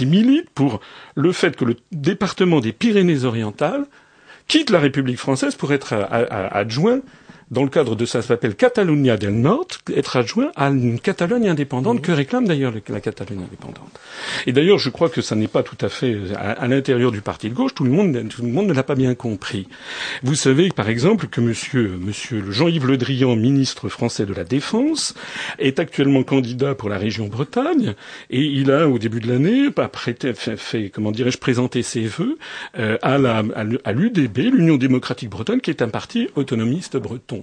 milite 0.05 0.50
pour 0.50 0.81
le 1.15 1.31
fait 1.31 1.55
que 1.55 1.65
le 1.65 1.77
département 1.93 2.59
des 2.59 2.74
Pyrénées-Orientales 2.74 3.86
quitte 4.48 4.69
la 4.69 4.79
République 4.79 5.17
française 5.17 5.55
pour 5.55 5.71
être 5.71 5.93
adjoint 6.12 7.00
dans 7.51 7.63
le 7.63 7.70
cadre 7.70 7.96
de 7.96 8.06
ça, 8.06 8.22
ça 8.22 8.29
s'appelle 8.29 8.56
Catalunya 8.56 9.18
del 9.18 9.34
Nord, 9.34 9.68
être 9.96 10.18
adjoint 10.18 10.51
à 10.56 10.68
une 10.68 11.00
Catalogne 11.00 11.50
indépendante 11.50 12.01
que 12.01 12.12
réclame 12.12 12.48
d'ailleurs 12.48 12.74
la 12.88 13.01
Catalogne 13.01 13.44
indépendante. 13.44 14.00
Et 14.46 14.51
d'ailleurs, 14.51 14.77
je 14.77 14.89
crois 14.89 15.10
que 15.10 15.22
ça 15.22 15.36
n'est 15.36 15.48
pas 15.48 15.63
tout 15.63 15.77
à 15.82 15.89
fait 15.89 16.15
à, 16.36 16.68
l'intérieur 16.68 17.12
du 17.12 17.22
parti 17.22 17.50
de 17.50 17.56
gauche. 17.56 17.74
Tout 17.74 17.86
le 17.86 17.91
monde, 17.91 18.27
tout 18.29 18.44
le 18.44 18.50
monde 18.50 18.68
ne 18.68 18.74
l'a 18.74 18.84
pas 18.84 18.96
bien 18.96 19.15
compris. 19.15 19.68
Vous 20.22 20.36
savez, 20.36 20.70
par 20.70 20.89
exemple, 20.89 21.27
que 21.27 21.41
Monsieur, 21.41 21.98
Monsieur 22.00 22.51
Jean-Yves 22.51 22.86
Le 22.86 22.98
Drian, 22.98 23.36
ministre 23.36 23.89
français 23.89 24.25
de 24.25 24.34
la 24.34 24.44
Défense, 24.44 25.15
est 25.58 25.79
actuellement 25.79 26.24
candidat 26.24 26.75
pour 26.75 26.89
la 26.89 26.98
région 26.98 27.27
Bretagne, 27.27 27.96
et 28.29 28.41
il 28.41 28.72
a, 28.72 28.88
au 28.88 29.00
début 29.00 29.20
de 29.20 29.27
l'année, 29.27 29.70
fait, 29.94 30.34
fait, 30.36 30.89
comment 30.89 31.12
dirais-je, 31.12 31.38
présenter 31.38 31.82
ses 31.82 32.03
vœux 32.03 32.38
euh, 32.77 32.98
à 33.01 33.94
l'UDB, 33.94 34.38
l'Union 34.38 34.77
démocratique 34.77 35.29
bretonne, 35.29 35.62
qui 35.62 35.72
est 35.72 35.82
un 35.82 35.89
parti 35.89 36.27
autonomiste 36.36 36.98
breton. 36.98 37.38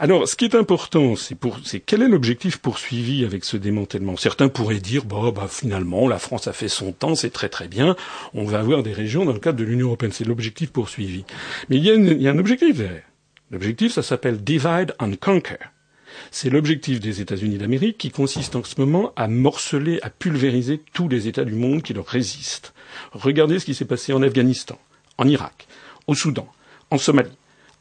Alors, 0.00 0.28
ce 0.28 0.36
qui 0.36 0.44
est 0.44 0.54
important, 0.54 1.14
c'est 1.16 1.80
quel 1.80 2.02
est 2.02 2.08
l'objectif 2.08 2.58
poursuivi 2.58 3.24
avec 3.24 3.44
ce 3.44 3.56
démantèlement? 3.56 4.16
Certains 4.16 4.48
pourraient 4.48 4.80
dire, 4.80 5.04
bah, 5.04 5.32
bah, 5.34 5.48
finalement, 5.48 6.08
la 6.08 6.18
France 6.18 6.48
a 6.48 6.52
fait 6.52 6.68
son 6.68 6.92
temps, 6.92 7.14
c'est 7.14 7.30
très 7.30 7.48
très 7.48 7.68
bien, 7.68 7.96
on 8.34 8.44
va 8.44 8.60
avoir 8.60 8.82
des 8.82 8.92
régions 8.92 9.24
dans 9.24 9.32
le 9.32 9.40
cadre 9.40 9.58
de 9.58 9.64
l'Union 9.64 9.86
européenne, 9.86 10.12
c'est 10.12 10.24
l'objectif 10.24 10.70
poursuivi. 10.70 11.24
Mais 11.68 11.76
il 11.76 11.84
y, 11.84 11.90
a 11.90 11.94
il 11.94 12.22
y 12.22 12.28
a 12.28 12.32
un 12.32 12.38
objectif 12.38 12.76
derrière. 12.76 13.02
L'objectif, 13.50 13.92
ça 13.92 14.02
s'appelle 14.02 14.42
divide 14.42 14.94
and 14.98 15.12
conquer. 15.20 15.56
C'est 16.30 16.50
l'objectif 16.50 17.00
des 17.00 17.20
États-Unis 17.20 17.58
d'Amérique 17.58 17.98
qui 17.98 18.10
consiste 18.10 18.56
en 18.56 18.64
ce 18.64 18.74
moment 18.78 19.12
à 19.16 19.28
morceler, 19.28 20.00
à 20.02 20.10
pulvériser 20.10 20.82
tous 20.92 21.08
les 21.08 21.28
États 21.28 21.44
du 21.44 21.54
monde 21.54 21.82
qui 21.82 21.94
leur 21.94 22.06
résistent. 22.06 22.74
Regardez 23.12 23.58
ce 23.58 23.64
qui 23.64 23.74
s'est 23.74 23.84
passé 23.84 24.12
en 24.12 24.22
Afghanistan, 24.22 24.78
en 25.16 25.28
Irak, 25.28 25.66
au 26.06 26.14
Soudan, 26.14 26.48
en 26.90 26.98
Somalie, 26.98 27.36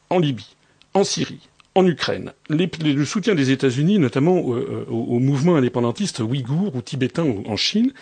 en 0.10 0.20
Libye, 0.20 0.56
en 0.98 1.04
Syrie, 1.04 1.48
en 1.75 1.86
Ukraine. 1.86 2.34
le 2.50 3.06
soutien 3.06 3.36
des 3.36 3.51
États-Unis, 3.51 4.00
notamment 4.00 4.39
au, 4.39 4.56
au, 4.89 5.20
mouvement 5.20 5.56
indépendantiste 5.56 6.20
ouïghour 6.20 6.75
ou 6.75 6.82
tibétain 6.82 7.24
en 7.24 7.56
Chine, 7.56 7.94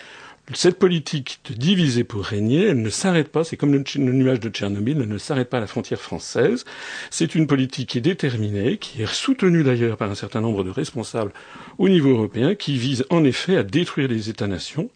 cette 0.53 0.77
politique 0.77 1.39
de 1.49 1.55
diviser 1.55 2.03
pour 2.03 2.23
régner, 2.23 2.67
elle 2.67 2.81
ne 2.81 2.89
s'arrête 2.89 3.29
pas, 3.29 3.43
c'est 3.43 3.57
comme 3.57 3.73
le, 3.73 3.83
nuage 3.97 4.39
de 4.39 4.49
Tchernobyl, 4.49 4.99
elle 5.01 5.07
ne 5.07 5.17
s'arrête 5.17 5.49
pas 5.49 5.57
à 5.57 5.61
la 5.61 5.67
frontière 5.67 5.99
française. 5.99 6.65
C'est 7.09 7.33
une 7.33 7.47
politique 7.47 7.89
qui 7.89 7.97
est 7.97 8.01
déterminée, 8.01 8.77
qui 8.77 9.01
est 9.01 9.11
soutenue 9.11 9.63
d'ailleurs 9.63 9.97
par 9.97 10.11
un 10.11 10.15
certain 10.15 10.41
nombre 10.41 10.63
de 10.63 10.69
responsables 10.69 11.31
au 11.79 11.89
niveau 11.89 12.11
européen, 12.11 12.53
qui 12.53 12.77
vise 12.77 13.05
en 13.09 13.23
effet 13.23 13.57
à 13.57 13.63
détruire 13.63 14.07
les 14.07 14.29
États-nations. 14.29 14.89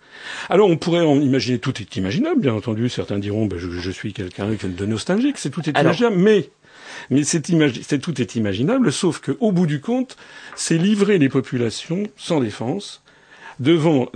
Alors 0.50 0.70
on 0.70 0.78
pourrait 0.78 1.02
en 1.02 1.20
imaginer, 1.20 1.58
tout 1.58 1.82
est 1.82 1.96
imaginable, 1.96 2.42
bien 2.42 2.54
entendu, 2.54 2.88
certains 2.88 3.18
diront, 3.18 3.48
ben, 3.48 3.58
je, 3.58 3.90
suis 3.90 4.14
quelqu'un 4.14 4.50
de 4.64 4.86
nostalgique, 4.86 5.40
c'est 5.40 5.50
tout 5.50 5.68
est 5.68 5.80
imaginable, 5.80 6.18
mais 6.18 6.50
mais 7.10 7.24
c'est, 7.24 7.42
tout 8.00 8.22
est 8.22 8.36
imaginable, 8.36 8.92
sauf 8.92 9.20
qu'au 9.20 9.52
bout 9.52 9.68
du 9.68 9.82
compte, 9.82 10.18
c'est 10.56 10.78
livrer 10.78 11.18
les 11.18 11.30
populations 11.30 12.04
sans 12.18 12.40
défense 12.40 13.02
devant 13.60 14.08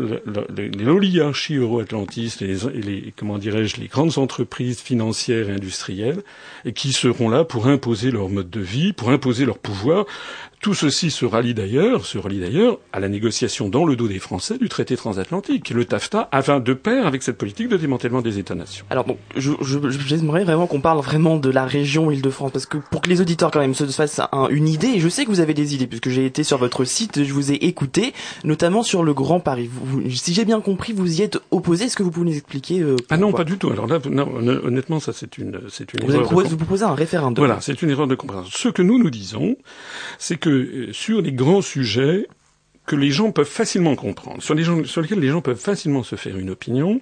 l'oligarchie 0.79 1.55
euro-atlantiste 1.55 2.41
et 2.41 2.55
les, 2.73 3.13
comment 3.15 3.37
dirais-je, 3.37 3.77
les 3.77 3.87
grandes 3.87 4.17
entreprises 4.17 4.79
financières 4.79 5.49
et 5.49 5.53
industrielles, 5.53 6.23
et 6.65 6.73
qui 6.73 6.93
seront 6.93 7.29
là 7.29 7.43
pour 7.43 7.67
imposer 7.67 8.11
leur 8.11 8.29
mode 8.29 8.49
de 8.49 8.61
vie, 8.61 8.93
pour 8.93 9.09
imposer 9.09 9.45
leur 9.45 9.57
pouvoir, 9.57 10.05
tout 10.63 10.73
ceci 10.73 11.11
se 11.11 11.25
rallie 11.25 11.53
d'ailleurs, 11.53 12.05
se 12.05 12.17
rallie 12.17 12.39
d'ailleurs 12.39 12.79
à 12.93 13.01
la 13.01 13.09
négociation 13.09 13.67
dans 13.67 13.83
le 13.83 13.97
dos 13.97 14.07
des 14.07 14.19
Français 14.19 14.57
du 14.57 14.69
traité 14.69 14.95
transatlantique, 14.95 15.71
le 15.71 15.83
TAFTA, 15.83 16.29
afin 16.31 16.61
de 16.61 16.73
pair 16.73 17.05
avec 17.05 17.21
cette 17.21 17.37
politique 17.37 17.67
de 17.67 17.75
démantèlement 17.75 18.21
des 18.21 18.39
États-nations. 18.39 18.85
Alors 18.89 19.03
donc, 19.03 19.17
j'aimerais 19.35 20.39
je, 20.39 20.45
vraiment 20.45 20.67
qu'on 20.67 20.79
parle 20.79 21.01
vraiment 21.01 21.35
de 21.35 21.49
la 21.49 21.65
région 21.65 22.11
Île-de-France, 22.11 22.51
parce 22.53 22.65
que 22.65 22.77
pour 22.77 23.01
que 23.01 23.09
les 23.09 23.19
auditeurs 23.19 23.51
quand 23.51 23.59
même 23.59 23.75
se 23.75 23.85
fassent 23.87 24.21
une 24.51 24.69
idée, 24.69 24.87
et 24.87 24.99
je 25.01 25.09
sais 25.09 25.25
que 25.25 25.29
vous 25.29 25.41
avez 25.41 25.53
des 25.53 25.75
idées, 25.75 25.87
puisque 25.87 26.07
j'ai 26.07 26.25
été 26.25 26.45
sur 26.45 26.57
votre 26.57 26.85
site, 26.85 27.25
je 27.25 27.33
vous 27.33 27.51
ai 27.51 27.55
écouté, 27.55 28.13
notamment 28.45 28.83
sur 28.83 29.03
le 29.03 29.13
Grand 29.13 29.32
Paris. 29.39 29.69
si 30.09 30.33
j'ai 30.33 30.45
bien 30.45 30.61
compris, 30.61 30.93
vous 30.93 31.19
y 31.19 31.23
êtes 31.23 31.39
opposé. 31.51 31.85
Est-ce 31.85 31.95
que 31.95 32.03
vous 32.03 32.11
pouvez 32.11 32.29
nous 32.29 32.35
expliquer 32.37 32.81
euh, 32.81 32.95
Ah 33.09 33.17
non, 33.17 33.31
pas 33.31 33.43
du 33.43 33.57
tout. 33.57 33.69
Alors 33.69 33.87
là, 33.87 33.99
honnêtement, 34.63 34.99
ça 34.99 35.13
c'est 35.13 35.37
une, 35.37 35.61
c'est 35.69 35.93
une 35.93 36.05
vous 36.05 36.13
erreur. 36.13 36.29
vous 36.29 36.57
proposez 36.57 36.83
un 36.83 36.95
référendum. 36.95 37.45
Voilà, 37.45 37.61
c'est 37.61 37.81
une 37.81 37.89
erreur 37.89 38.07
de 38.07 38.15
compréhension. 38.15 38.51
Ce 38.53 38.69
que 38.69 38.81
nous 38.81 38.97
nous 38.97 39.09
disons, 39.09 39.55
c'est 40.17 40.37
que 40.37 40.49
euh, 40.49 40.93
sur 40.93 41.21
les 41.21 41.31
grands 41.31 41.61
sujets, 41.61 42.27
que 42.85 42.95
les 42.95 43.11
gens 43.11 43.31
peuvent 43.31 43.45
facilement 43.45 43.95
comprendre, 43.95 44.41
sur, 44.43 44.53
les 44.53 44.63
gens, 44.63 44.83
sur 44.83 45.01
lesquels 45.01 45.19
les 45.19 45.29
gens 45.29 45.41
peuvent 45.41 45.59
facilement 45.59 46.03
se 46.03 46.15
faire 46.15 46.37
une 46.37 46.49
opinion, 46.49 46.99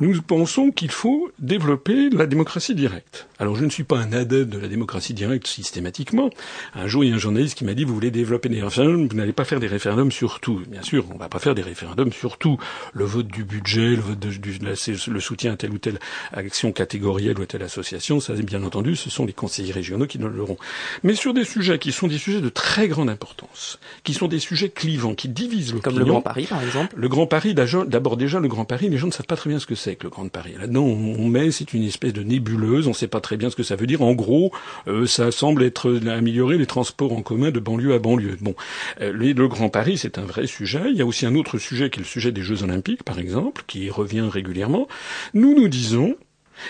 nous 0.00 0.20
pensons 0.20 0.70
qu'il 0.70 0.90
faut 0.90 1.30
développer 1.38 2.10
la 2.10 2.26
démocratie 2.26 2.74
directe. 2.74 3.26
Alors 3.38 3.56
je 3.56 3.64
ne 3.64 3.70
suis 3.70 3.84
pas 3.84 3.98
un 3.98 4.12
adepte 4.12 4.50
de 4.50 4.58
la 4.58 4.68
démocratie 4.68 5.14
directe 5.14 5.46
systématiquement. 5.46 6.30
Un 6.74 6.86
jour, 6.86 7.04
il 7.04 7.10
y 7.10 7.12
a 7.12 7.16
un 7.16 7.18
journaliste 7.18 7.56
qui 7.56 7.64
m'a 7.64 7.74
dit, 7.74 7.84
vous 7.84 7.94
voulez 7.94 8.10
développer 8.10 8.48
des 8.48 8.62
référendums, 8.62 9.08
vous 9.08 9.16
n'allez 9.16 9.32
pas 9.32 9.44
faire 9.44 9.60
des 9.60 9.66
référendums 9.66 10.12
sur 10.12 10.40
tout. 10.40 10.62
Bien 10.68 10.82
sûr, 10.82 11.06
on 11.10 11.14
ne 11.14 11.18
va 11.18 11.28
pas 11.28 11.38
faire 11.38 11.54
des 11.54 11.62
référendums 11.62 12.12
sur 12.12 12.36
tout. 12.38 12.58
Le 12.92 13.04
vote 13.04 13.28
du 13.28 13.44
budget, 13.44 13.96
le 13.96 14.02
vote 14.02 14.18
du, 14.18 14.58
le 14.58 15.20
soutien 15.20 15.52
à 15.52 15.56
telle 15.56 15.72
ou 15.72 15.78
telle 15.78 15.98
action 16.32 16.72
catégorielle 16.72 17.38
ou 17.38 17.42
à 17.42 17.46
telle 17.46 17.62
association, 17.62 18.20
ça, 18.20 18.34
bien 18.34 18.62
entendu, 18.62 18.94
ce 18.94 19.10
sont 19.10 19.24
les 19.24 19.32
conseillers 19.32 19.72
régionaux 19.72 20.06
qui 20.06 20.18
l'auront. 20.18 20.58
Mais 21.02 21.14
sur 21.14 21.34
des 21.34 21.44
sujets 21.44 21.78
qui 21.78 21.92
sont 21.92 22.08
des 22.08 22.18
sujets 22.18 22.40
de 22.40 22.48
très 22.48 22.88
grande 22.88 23.08
importance, 23.08 23.78
qui 24.04 24.14
sont 24.14 24.28
des 24.28 24.38
sujets 24.38 24.68
clivants, 24.68 25.13
qui 25.14 25.28
divisent 25.28 25.72
l'opinion. 25.72 25.82
Comme 25.82 25.98
le 25.98 26.04
Grand 26.04 26.20
Paris, 26.20 26.46
par 26.48 26.62
exemple. 26.62 26.94
Le 26.96 27.08
Grand 27.08 27.26
Paris, 27.26 27.54
d'abord 27.54 28.16
déjà 28.16 28.40
le 28.40 28.48
Grand 28.48 28.64
Paris, 28.64 28.88
les 28.88 28.98
gens 28.98 29.06
ne 29.06 29.12
savent 29.12 29.26
pas 29.26 29.36
très 29.36 29.50
bien 29.50 29.58
ce 29.58 29.66
que 29.66 29.74
c'est 29.74 29.96
que 29.96 30.04
le 30.04 30.10
Grand 30.10 30.28
Paris. 30.28 30.54
Là-dedans, 30.58 30.84
on 30.84 31.28
met, 31.28 31.50
c'est 31.50 31.72
une 31.72 31.84
espèce 31.84 32.12
de 32.12 32.22
nébuleuse, 32.22 32.86
on 32.86 32.90
ne 32.90 32.94
sait 32.94 33.08
pas 33.08 33.20
très 33.20 33.36
bien 33.36 33.50
ce 33.50 33.56
que 33.56 33.62
ça 33.62 33.76
veut 33.76 33.86
dire. 33.86 34.02
En 34.02 34.12
gros, 34.12 34.52
euh, 34.86 35.06
ça 35.06 35.30
semble 35.30 35.62
être 35.62 36.00
améliorer 36.08 36.58
les 36.58 36.66
transports 36.66 37.12
en 37.12 37.22
commun 37.22 37.50
de 37.50 37.60
banlieue 37.60 37.94
à 37.94 37.98
banlieue. 37.98 38.36
Bon, 38.40 38.54
euh, 39.00 39.12
le 39.12 39.48
Grand 39.48 39.68
Paris, 39.68 39.98
c'est 39.98 40.18
un 40.18 40.24
vrai 40.24 40.46
sujet. 40.46 40.82
Il 40.90 40.96
y 40.96 41.02
a 41.02 41.06
aussi 41.06 41.26
un 41.26 41.34
autre 41.34 41.58
sujet 41.58 41.90
qui 41.90 42.00
est 42.00 42.02
le 42.02 42.08
sujet 42.08 42.32
des 42.32 42.42
Jeux 42.42 42.62
Olympiques, 42.62 43.02
par 43.02 43.18
exemple, 43.18 43.64
qui 43.66 43.90
revient 43.90 44.28
régulièrement. 44.30 44.88
Nous 45.32 45.54
nous 45.54 45.68
disons, 45.68 46.16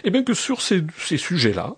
eh 0.04 0.10
bien 0.10 0.22
que 0.22 0.34
sur 0.34 0.60
ces, 0.60 0.82
ces 0.98 1.16
sujets-là, 1.16 1.76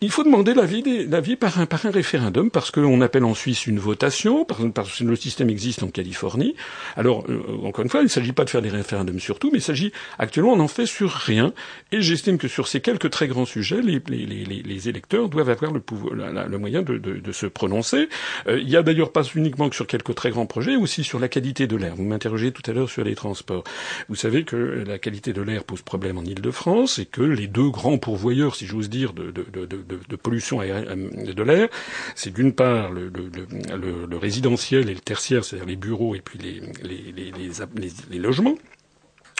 il 0.00 0.10
faut 0.10 0.24
demander 0.24 0.54
l'avis, 0.54 1.36
par, 1.36 1.60
un, 1.60 1.66
par 1.66 1.84
un 1.84 1.90
référendum, 1.90 2.50
parce 2.50 2.70
qu'on 2.70 3.00
appelle 3.02 3.24
en 3.24 3.34
Suisse 3.34 3.66
une 3.66 3.78
votation, 3.78 4.44
parce, 4.44 4.98
que 4.98 5.04
le 5.04 5.16
système 5.16 5.50
existe 5.50 5.82
en 5.82 5.88
Californie. 5.88 6.54
Alors, 6.96 7.24
euh, 7.28 7.42
encore 7.64 7.84
une 7.84 7.90
fois, 7.90 8.00
il 8.00 8.04
ne 8.04 8.08
s'agit 8.08 8.32
pas 8.32 8.44
de 8.44 8.50
faire 8.50 8.62
des 8.62 8.70
référendums 8.70 9.20
sur 9.20 9.38
tout, 9.38 9.50
mais 9.52 9.58
il 9.58 9.62
s'agit, 9.62 9.92
actuellement, 10.18 10.52
on 10.52 10.56
n'en 10.56 10.68
fait 10.68 10.86
sur 10.86 11.10
rien. 11.10 11.52
Et 11.92 12.00
j'estime 12.00 12.38
que 12.38 12.48
sur 12.48 12.66
ces 12.66 12.80
quelques 12.80 13.10
très 13.10 13.28
grands 13.28 13.44
sujets, 13.44 13.82
les, 13.82 14.00
les, 14.08 14.24
les, 14.24 14.62
les 14.62 14.88
électeurs 14.88 15.28
doivent 15.28 15.50
avoir 15.50 15.72
le, 15.72 15.80
pouvoir, 15.80 16.14
le 16.14 16.58
moyen 16.58 16.82
de, 16.82 16.96
de, 16.96 17.18
de, 17.18 17.32
se 17.32 17.46
prononcer. 17.46 18.08
Euh, 18.46 18.58
il 18.58 18.70
y 18.70 18.76
a 18.76 18.82
d'ailleurs 18.82 19.12
pas 19.12 19.22
uniquement 19.34 19.68
que 19.68 19.76
sur 19.76 19.86
quelques 19.86 20.14
très 20.14 20.30
grands 20.30 20.46
projets, 20.46 20.76
aussi 20.76 21.04
sur 21.04 21.18
la 21.18 21.28
qualité 21.28 21.66
de 21.66 21.76
l'air. 21.76 21.94
Vous 21.94 22.04
m'interrogez 22.04 22.52
tout 22.52 22.62
à 22.70 22.72
l'heure 22.72 22.88
sur 22.88 23.04
les 23.04 23.14
transports. 23.14 23.64
Vous 24.08 24.14
savez 24.14 24.44
que 24.44 24.56
la 24.86 24.98
qualité 24.98 25.34
de 25.34 25.42
l'air 25.42 25.64
pose 25.64 25.82
problème 25.82 26.16
en 26.16 26.24
Ile-de-France 26.24 26.98
et 26.98 27.04
que 27.04 27.22
les 27.22 27.48
deux 27.48 27.68
grands 27.68 27.98
pourvoyeurs, 27.98 28.54
si 28.54 28.66
j'ose 28.66 28.88
dire, 28.88 29.12
de, 29.12 29.30
de 29.30 29.57
de, 29.66 29.76
de, 29.76 29.98
de 30.08 30.16
pollution 30.16 30.60
euh, 30.62 31.32
de 31.32 31.42
l'air, 31.42 31.68
c'est 32.14 32.32
d'une 32.32 32.52
part 32.52 32.90
le, 32.90 33.10
le, 33.10 34.06
le, 34.06 34.16
résidentiel 34.16 34.88
et 34.88 34.94
le 34.94 35.00
tertiaire, 35.00 35.44
c'est-à-dire 35.44 35.68
les 35.68 35.76
bureaux 35.76 36.14
et 36.14 36.20
puis 36.20 36.38
les, 36.38 36.60
les, 36.82 37.32
les, 37.32 37.90
les 38.10 38.18
logements, 38.18 38.56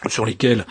sur 0.07 0.25
lesquels 0.25 0.65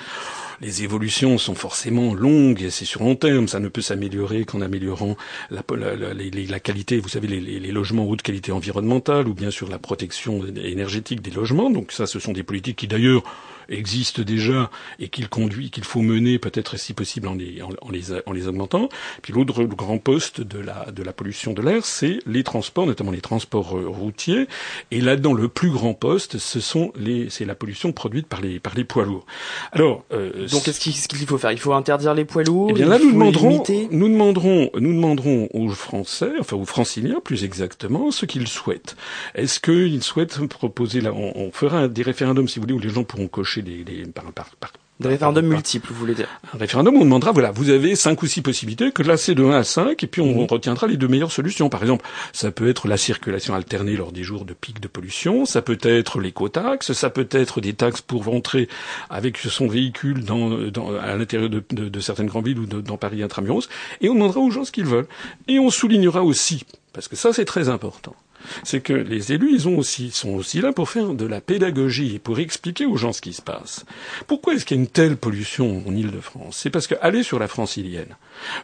les 0.62 0.84
évolutions 0.84 1.38
sont 1.38 1.56
forcément 1.56 2.14
longues 2.14 2.64
et 2.64 2.70
c'est 2.70 2.86
sur 2.86 3.04
long 3.04 3.16
terme. 3.16 3.48
Ça 3.48 3.60
ne 3.60 3.68
peut 3.68 3.82
s'améliorer 3.82 4.46
qu'en 4.46 4.62
améliorant 4.62 5.16
la, 5.52 5.64
la, 5.76 6.14
la, 6.14 6.60
qualité, 6.60 7.00
vous 7.00 7.10
savez, 7.10 7.28
les, 7.28 7.40
les, 7.40 7.72
logements 7.72 8.06
haute 8.06 8.22
qualité 8.22 8.52
environnementale 8.52 9.28
ou 9.28 9.34
bien 9.34 9.52
sûr 9.52 9.70
la 9.70 9.80
protection 9.80 10.44
énergétique 10.56 11.22
des 11.22 11.32
logements. 11.32 11.70
Donc 11.70 11.92
ça, 11.92 12.08
ce 12.08 12.20
sont 12.20 12.34
des 12.34 12.44
politiques 12.44 12.78
qui 12.78 12.88
d'ailleurs 12.88 13.24
existent 13.70 14.22
déjà 14.22 14.70
et 15.00 15.10
qu'il 15.10 15.30
conduit, 15.30 15.70
qu'il 15.70 15.84
faut 15.84 16.02
mener 16.02 16.40
peut-être 16.40 16.78
si 16.78 16.94
possible 16.94 17.28
en 17.28 17.36
les, 17.36 17.62
en, 17.62 17.90
les, 17.92 18.14
en 18.26 18.32
les 18.32 18.48
augmentant. 18.48 18.90
Puis 19.22 19.34
l'autre 19.34 19.64
grand 19.64 19.98
poste 19.98 20.42
de 20.42 20.60
la, 20.60 20.92
de 20.92 21.04
la 21.04 21.14
pollution 21.14 21.54
de 21.54 21.62
l'air, 21.62 21.86
c'est 21.86 22.20
les 22.26 22.44
transports, 22.44 22.86
notamment 22.86 23.12
les 23.12 23.22
transports 23.22 23.78
euh, 23.78 23.88
routiers. 23.88 24.48
Et 24.92 25.02
là-dedans, 25.02 25.34
le 25.34 25.48
plus 25.48 25.70
grand 25.70 25.94
poste, 25.94 26.38
ce 26.38 26.60
sont 26.60 26.92
les, 26.96 27.30
c'est 27.30 27.46
la 27.46 27.56
pollution 27.56 27.92
produite 27.92 28.28
par 28.28 28.42
les, 28.42 28.60
par 28.60 28.76
les 28.76 28.84
poids 28.84 29.06
lourds. 29.06 29.26
Alors, 29.72 30.04
euh, 30.12 30.48
donc 30.48 30.64
qu'est-ce 30.64 30.80
qu'il 30.80 31.28
faut 31.28 31.38
faire? 31.38 31.52
Il 31.52 31.60
faut 31.60 31.74
interdire 31.74 32.14
les 32.14 32.26
poids 32.26 32.44
lourds? 32.44 32.70
Eh 32.72 32.74
bien 32.74 32.88
là, 32.88 33.00
nous 33.00 33.12
demanderons, 33.12 33.64
nous 33.92 34.10
demanderons, 34.10 34.70
nous 34.76 34.94
demanderons 34.94 35.50
aux 35.54 35.70
Français, 35.70 36.32
enfin 36.40 36.56
aux 36.56 36.66
Franciliens 36.66 37.20
plus 37.24 37.44
exactement, 37.44 38.12
ce 38.12 38.26
qu'ils 38.26 38.48
souhaitent. 38.48 38.96
Est-ce 39.36 39.60
qu'ils 39.60 40.04
souhaitent 40.04 40.48
proposer 40.48 41.02
là, 41.02 41.14
on, 41.14 41.34
on 41.36 41.52
fera 41.52 41.88
des 41.88 42.04
référendums 42.04 42.48
si 42.48 42.60
vous 42.60 42.64
voulez 42.64 42.74
où 42.74 42.80
les 42.80 42.90
gens 42.90 43.04
pourront 43.04 43.28
cocher 43.28 43.57
des, 43.62 44.06
par, 44.14 44.26
par, 44.32 44.50
par 44.60 44.72
Des 45.00 45.10
référendums 45.10 45.48
multiples, 45.48 45.90
vous 45.92 46.00
voulez 46.00 46.16
dire 46.16 46.28
Un 46.54 46.58
référendum 46.58 46.96
où 46.96 47.02
on 47.02 47.06
demandera, 47.06 47.32
voilà, 47.32 47.52
vous 47.52 47.70
avez 47.70 47.96
cinq 47.96 48.22
ou 48.24 48.28
six 48.28 48.42
possibilités, 48.42 48.92
que 48.92 49.04
là 49.04 49.18
c'est 49.18 49.36
de 49.36 49.44
1 49.44 49.52
à 49.52 49.64
5, 49.64 50.04
et 50.04 50.08
puis 50.08 50.22
on 50.22 50.42
mhm. 50.42 50.48
retiendra 50.50 50.88
les 50.88 50.98
deux 50.98 51.08
meilleures 51.08 51.32
solutions. 51.32 51.70
Par 51.70 51.82
exemple, 51.82 52.06
ça 52.34 52.52
peut 52.52 52.68
être 52.70 52.88
la 52.88 52.98
circulation 52.98 53.54
alternée 53.56 53.96
lors 53.96 54.12
des 54.12 54.24
jours 54.24 54.46
de 54.46 54.54
pic 54.54 54.80
de 54.80 54.88
pollution, 54.88 55.46
ça 55.46 55.62
peut 55.62 55.78
être 55.82 56.20
l'écotaxe, 56.20 56.94
ça 56.94 57.10
peut 57.10 57.28
être 57.32 57.62
des 57.62 57.74
taxes 57.74 58.02
pour 58.02 58.26
rentrer 58.26 58.68
avec 59.10 59.38
son 59.38 59.68
véhicule 59.68 60.24
dans, 60.24 60.50
dans 60.70 60.96
à 60.98 61.16
l'intérieur 61.16 61.50
de, 61.50 61.64
de, 61.72 61.90
de, 61.90 62.00
certaines 62.00 62.28
grandes 62.28 62.48
villes 62.48 62.60
ou 62.60 62.66
dans 62.66 62.98
Paris 62.98 63.24
intramuros, 63.24 63.70
et 64.02 64.10
on 64.10 64.14
demandera 64.14 64.40
aux 64.40 64.52
gens 64.52 64.64
ce 64.64 64.72
qu'ils 64.72 64.86
veulent. 64.86 65.08
Et 65.48 65.60
on 65.60 65.70
soulignera 65.70 66.24
aussi, 66.24 66.64
parce 66.94 67.08
que 67.08 67.16
ça 67.16 67.34
c'est 67.34 67.46
très 67.46 67.70
important, 67.70 68.16
c'est 68.64 68.82
que 68.82 68.94
les 68.94 69.34
élus, 69.34 69.54
ils 69.54 69.68
ont 69.68 69.78
aussi, 69.78 70.12
sont 70.12 70.32
aussi 70.32 70.62
là 70.62 70.74
pour 70.74 70.90
faire 70.90 71.14
de 71.14 71.26
la 71.26 71.42
pédagogie 71.42 72.16
et 72.16 72.20
pour 72.20 72.40
expliquer 72.40 72.86
aux 72.86 72.98
gens 72.98 73.14
ce 73.14 73.22
qui 73.22 73.34
se 73.34 73.42
passe. 73.42 73.86
Pourquoi 74.28 74.54
est-ce 74.54 74.66
qu'il 74.66 74.78
y 74.78 74.80
a 74.80 74.84
une 74.84 74.90
telle 74.90 75.18
pollution 75.18 75.84
en 75.88 75.96
Ile-de-France? 75.96 76.58
C'est 76.62 76.70
parce 76.70 76.88
que 76.88 76.96
allez 77.02 77.24
sur 77.24 77.40
la 77.40 77.48
francilienne, 77.48 78.16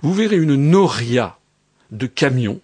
vous 0.01 0.13
verrez 0.13 0.37
une 0.37 0.55
noria 0.55 1.37
de 1.91 2.07
camions 2.07 2.59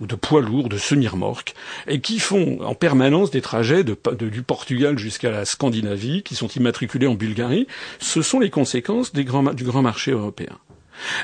ou 0.00 0.06
de 0.06 0.14
poids 0.14 0.40
lourds, 0.40 0.68
de 0.68 0.78
semi-remorques, 0.78 1.54
et 1.88 2.00
qui 2.00 2.20
font 2.20 2.60
en 2.62 2.74
permanence 2.74 3.30
des 3.32 3.40
trajets 3.40 3.84
du 3.84 4.42
Portugal 4.42 4.98
jusqu'à 4.98 5.30
la 5.30 5.44
Scandinavie, 5.44 6.22
qui 6.22 6.36
sont 6.36 6.48
immatriculés 6.48 7.08
en 7.08 7.14
Bulgarie. 7.14 7.66
Ce 7.98 8.22
sont 8.22 8.38
les 8.38 8.50
conséquences 8.50 9.12
du 9.12 9.24
grand 9.24 9.82
marché 9.82 10.12
européen. 10.12 10.58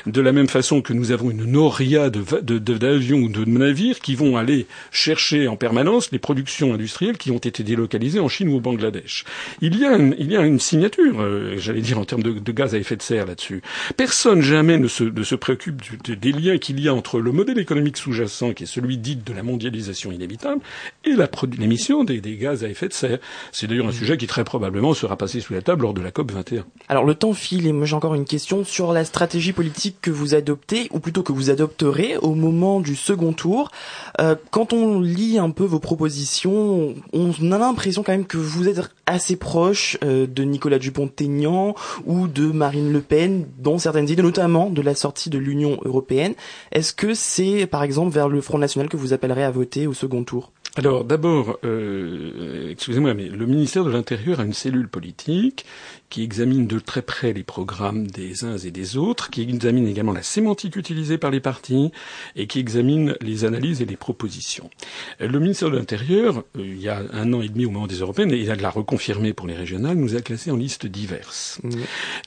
De 0.05 0.21
la 0.21 0.31
même 0.31 0.47
façon 0.47 0.81
que 0.81 0.93
nous 0.93 1.11
avons 1.11 1.31
une 1.31 1.45
noria 1.45 2.09
d'avions 2.09 3.19
ou 3.19 3.29
de 3.29 3.45
navires 3.45 3.99
qui 3.99 4.15
vont 4.15 4.37
aller 4.37 4.67
chercher 4.91 5.47
en 5.47 5.55
permanence 5.55 6.11
les 6.11 6.19
productions 6.19 6.73
industrielles 6.73 7.17
qui 7.17 7.31
ont 7.31 7.37
été 7.37 7.63
délocalisées 7.63 8.19
en 8.19 8.27
Chine 8.27 8.49
ou 8.49 8.57
au 8.57 8.59
Bangladesh. 8.59 9.25
Il 9.61 9.77
y 9.77 9.85
a, 9.85 9.97
il 9.97 10.31
y 10.31 10.37
a 10.37 10.41
une 10.41 10.59
signature, 10.59 11.21
euh, 11.21 11.55
j'allais 11.57 11.81
dire 11.81 11.99
en 11.99 12.05
termes 12.05 12.23
de, 12.23 12.51
gaz 12.51 12.75
à 12.75 12.77
effet 12.77 12.95
de 12.95 13.01
serre 13.01 13.25
là-dessus. 13.25 13.61
Personne 13.97 14.41
jamais 14.41 14.77
ne 14.77 14.87
se, 14.87 15.05
se 15.23 15.35
préoccupe 15.35 15.81
des 16.07 16.31
liens 16.31 16.57
qu'il 16.57 16.79
y 16.79 16.87
a 16.87 16.93
entre 16.93 17.19
le 17.19 17.31
modèle 17.31 17.59
économique 17.59 17.97
sous-jacent, 17.97 18.53
qui 18.53 18.63
est 18.63 18.67
celui 18.67 18.97
dit 18.97 19.15
de 19.15 19.33
la 19.33 19.43
mondialisation 19.43 20.11
inévitable, 20.11 20.61
et 21.05 21.13
l'émission 21.57 22.03
des, 22.03 22.21
des, 22.21 22.35
gaz 22.35 22.63
à 22.63 22.69
effet 22.69 22.87
de 22.87 22.93
serre. 22.93 23.19
C'est 23.51 23.67
d'ailleurs 23.67 23.87
un 23.87 23.91
sujet 23.91 24.17
qui 24.17 24.27
très 24.27 24.43
probablement 24.43 24.93
sera 24.93 25.17
passé 25.17 25.39
sous 25.39 25.53
la 25.53 25.61
table 25.61 25.83
lors 25.83 25.93
de 25.93 26.01
la 26.01 26.11
COP 26.11 26.31
21. 26.31 26.65
Alors 26.89 27.05
le 27.05 27.15
temps 27.15 27.33
file 27.33 27.67
et 27.67 27.73
moi 27.73 27.85
j'ai 27.85 27.95
encore 27.95 28.15
une 28.15 28.25
question 28.25 28.63
sur 28.63 28.93
la 28.93 29.05
stratégie 29.05 29.53
politique 29.53 29.60
que 30.01 30.11
vous 30.11 30.35
adoptez, 30.35 30.87
ou 30.91 30.99
plutôt 30.99 31.23
que 31.23 31.31
vous 31.31 31.49
adopterez 31.49 32.17
au 32.17 32.33
moment 32.33 32.79
du 32.79 32.95
second 32.95 33.33
tour. 33.33 33.71
Euh, 34.19 34.35
quand 34.49 34.73
on 34.73 34.99
lit 34.99 35.37
un 35.37 35.49
peu 35.51 35.63
vos 35.63 35.79
propositions, 35.79 36.95
on 37.13 37.51
a 37.51 37.57
l'impression 37.57 38.03
quand 38.03 38.11
même 38.11 38.25
que 38.25 38.37
vous 38.37 38.67
êtes 38.67 38.89
assez 39.05 39.35
proche 39.35 39.97
euh, 40.03 40.27
de 40.27 40.43
Nicolas 40.43 40.79
Dupont-Aignan 40.79 41.75
ou 42.05 42.27
de 42.27 42.45
Marine 42.45 42.91
Le 42.91 43.01
Pen 43.01 43.45
dans 43.59 43.77
certaines 43.77 44.09
idées, 44.09 44.23
notamment 44.23 44.69
de 44.69 44.81
la 44.81 44.95
sortie 44.95 45.29
de 45.29 45.37
l'Union 45.37 45.79
européenne. 45.83 46.33
Est-ce 46.71 46.93
que 46.93 47.13
c'est, 47.13 47.67
par 47.67 47.83
exemple, 47.83 48.13
vers 48.13 48.29
le 48.29 48.41
Front 48.41 48.57
National 48.57 48.89
que 48.89 48.97
vous 48.97 49.13
appellerez 49.13 49.43
à 49.43 49.51
voter 49.51 49.87
au 49.87 49.93
second 49.93 50.23
tour? 50.23 50.51
Alors 50.77 51.03
d'abord, 51.03 51.59
euh, 51.65 52.69
excusez-moi, 52.71 53.13
mais 53.13 53.27
le 53.27 53.45
ministère 53.45 53.83
de 53.83 53.91
l'Intérieur 53.91 54.39
a 54.39 54.43
une 54.43 54.53
cellule 54.53 54.87
politique 54.87 55.65
qui 56.11 56.23
examine 56.23 56.67
de 56.67 56.77
très 56.77 57.01
près 57.01 57.31
les 57.31 57.41
programmes 57.41 58.05
des 58.05 58.43
uns 58.43 58.57
et 58.57 58.69
des 58.69 58.97
autres, 58.97 59.29
qui 59.29 59.41
examine 59.41 59.87
également 59.87 60.11
la 60.11 60.21
sémantique 60.21 60.75
utilisée 60.75 61.17
par 61.17 61.31
les 61.31 61.39
partis 61.39 61.89
et 62.35 62.47
qui 62.47 62.59
examine 62.59 63.15
les 63.21 63.45
analyses 63.45 63.81
et 63.81 63.85
les 63.85 63.95
propositions. 63.95 64.69
Le 65.21 65.39
ministère 65.39 65.71
de 65.71 65.77
l'Intérieur, 65.77 66.43
euh, 66.57 66.65
il 66.65 66.81
y 66.81 66.89
a 66.89 67.01
un 67.13 67.31
an 67.31 67.41
et 67.41 67.47
demi 67.47 67.65
au 67.65 67.71
moment 67.71 67.87
des 67.87 67.99
européennes, 67.99 68.31
et 68.33 68.37
il 68.37 68.51
a 68.51 68.57
de 68.57 68.61
la 68.61 68.69
reconfirmer 68.69 69.31
pour 69.31 69.47
les 69.47 69.55
régionales, 69.55 69.95
nous 69.95 70.15
a 70.15 70.21
classés 70.21 70.51
en 70.51 70.57
liste 70.57 70.85
diverses. 70.85 71.59
Mmh. 71.63 71.69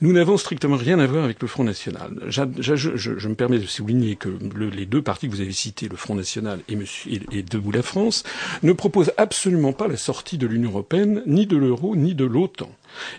Nous 0.00 0.12
n'avons 0.12 0.38
strictement 0.38 0.76
rien 0.76 0.98
à 0.98 1.06
voir 1.06 1.24
avec 1.24 1.42
le 1.42 1.46
Front 1.46 1.64
National. 1.64 2.10
je, 2.28 2.74
je, 2.74 3.28
me 3.28 3.34
permets 3.34 3.58
de 3.58 3.66
souligner 3.66 4.16
que 4.16 4.30
les 4.72 4.86
deux 4.86 5.02
partis 5.02 5.28
que 5.28 5.34
vous 5.34 5.42
avez 5.42 5.52
cités, 5.52 5.88
le 5.90 5.96
Front 5.96 6.14
National 6.14 6.60
et, 6.68 6.76
Monsieur, 6.76 7.12
et, 7.12 7.38
et 7.38 7.42
Debout 7.42 7.70
la 7.70 7.82
France, 7.82 8.22
ne 8.62 8.72
proposent 8.72 9.12
absolument 9.18 9.74
pas 9.74 9.88
la 9.88 9.98
sortie 9.98 10.38
de 10.38 10.46
l'Union 10.46 10.70
européenne, 10.70 11.22
ni 11.26 11.46
de 11.46 11.58
l'euro, 11.58 11.96
ni 11.96 12.14
de 12.14 12.24
l'OTAN. 12.24 12.70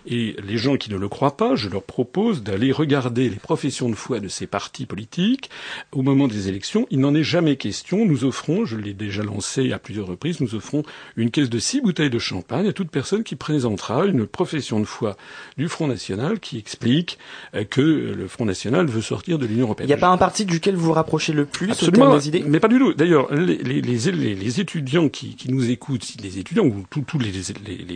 Et 0.06 0.36
les 0.46 0.58
gens 0.58 0.76
qui 0.76 0.90
ne 0.90 0.96
le 0.96 1.08
croient 1.08 1.36
pas, 1.36 1.54
je 1.54 1.68
leur 1.68 1.82
propose 1.82 2.42
d'aller 2.42 2.72
regarder 2.72 3.28
les 3.28 3.36
professions 3.36 3.88
de 3.88 3.94
foi 3.94 4.20
de 4.20 4.28
ces 4.28 4.46
partis 4.46 4.86
politiques. 4.86 5.50
Au 5.92 6.02
moment 6.02 6.28
des 6.28 6.48
élections, 6.48 6.86
il 6.90 7.00
n'en 7.00 7.14
est 7.14 7.22
jamais 7.22 7.56
question. 7.56 8.04
Nous 8.06 8.24
offrons, 8.24 8.64
je 8.64 8.76
l'ai 8.76 8.94
déjà 8.94 9.22
lancé 9.22 9.72
à 9.72 9.78
plusieurs 9.78 10.06
reprises, 10.06 10.40
nous 10.40 10.54
offrons 10.54 10.82
une 11.16 11.30
caisse 11.30 11.50
de 11.50 11.58
six 11.58 11.80
bouteilles 11.80 12.10
de 12.10 12.18
champagne 12.18 12.68
à 12.68 12.72
toute 12.72 12.90
personne 12.90 13.24
qui 13.24 13.36
présentera 13.36 14.06
une 14.06 14.26
profession 14.26 14.80
de 14.80 14.84
foi 14.84 15.16
du 15.56 15.68
Front 15.68 15.86
National 15.86 16.40
qui 16.40 16.58
explique 16.58 17.18
euh, 17.54 17.64
que 17.64 17.80
le 17.80 18.28
Front 18.28 18.44
National 18.44 18.86
veut 18.86 19.02
sortir 19.02 19.38
de 19.38 19.46
l'Union 19.46 19.64
européenne. 19.64 19.88
Il 19.88 19.90
n'y 19.90 19.94
a 19.94 19.98
pas 19.98 20.08
un 20.08 20.16
parti 20.16 20.44
duquel 20.44 20.74
vous 20.74 20.86
vous 20.86 20.92
rapprochez 20.92 21.32
le 21.32 21.44
plus 21.44 21.70
Absolument, 21.70 22.18
idées? 22.18 22.44
Mais 22.46 22.60
pas 22.60 22.68
du 22.68 22.78
tout. 22.78 22.94
D'ailleurs, 22.94 23.32
les, 23.34 23.58
les, 23.58 23.80
les, 23.82 24.34
les, 24.34 24.60
étudiants 24.60 25.08
qui, 25.08 25.34
qui, 25.34 25.50
nous 25.50 25.70
écoutent, 25.70 26.06
les 26.22 26.38
étudiants 26.38 26.64
ou 26.64 26.84
tous 26.90 27.18
les, 27.18 27.32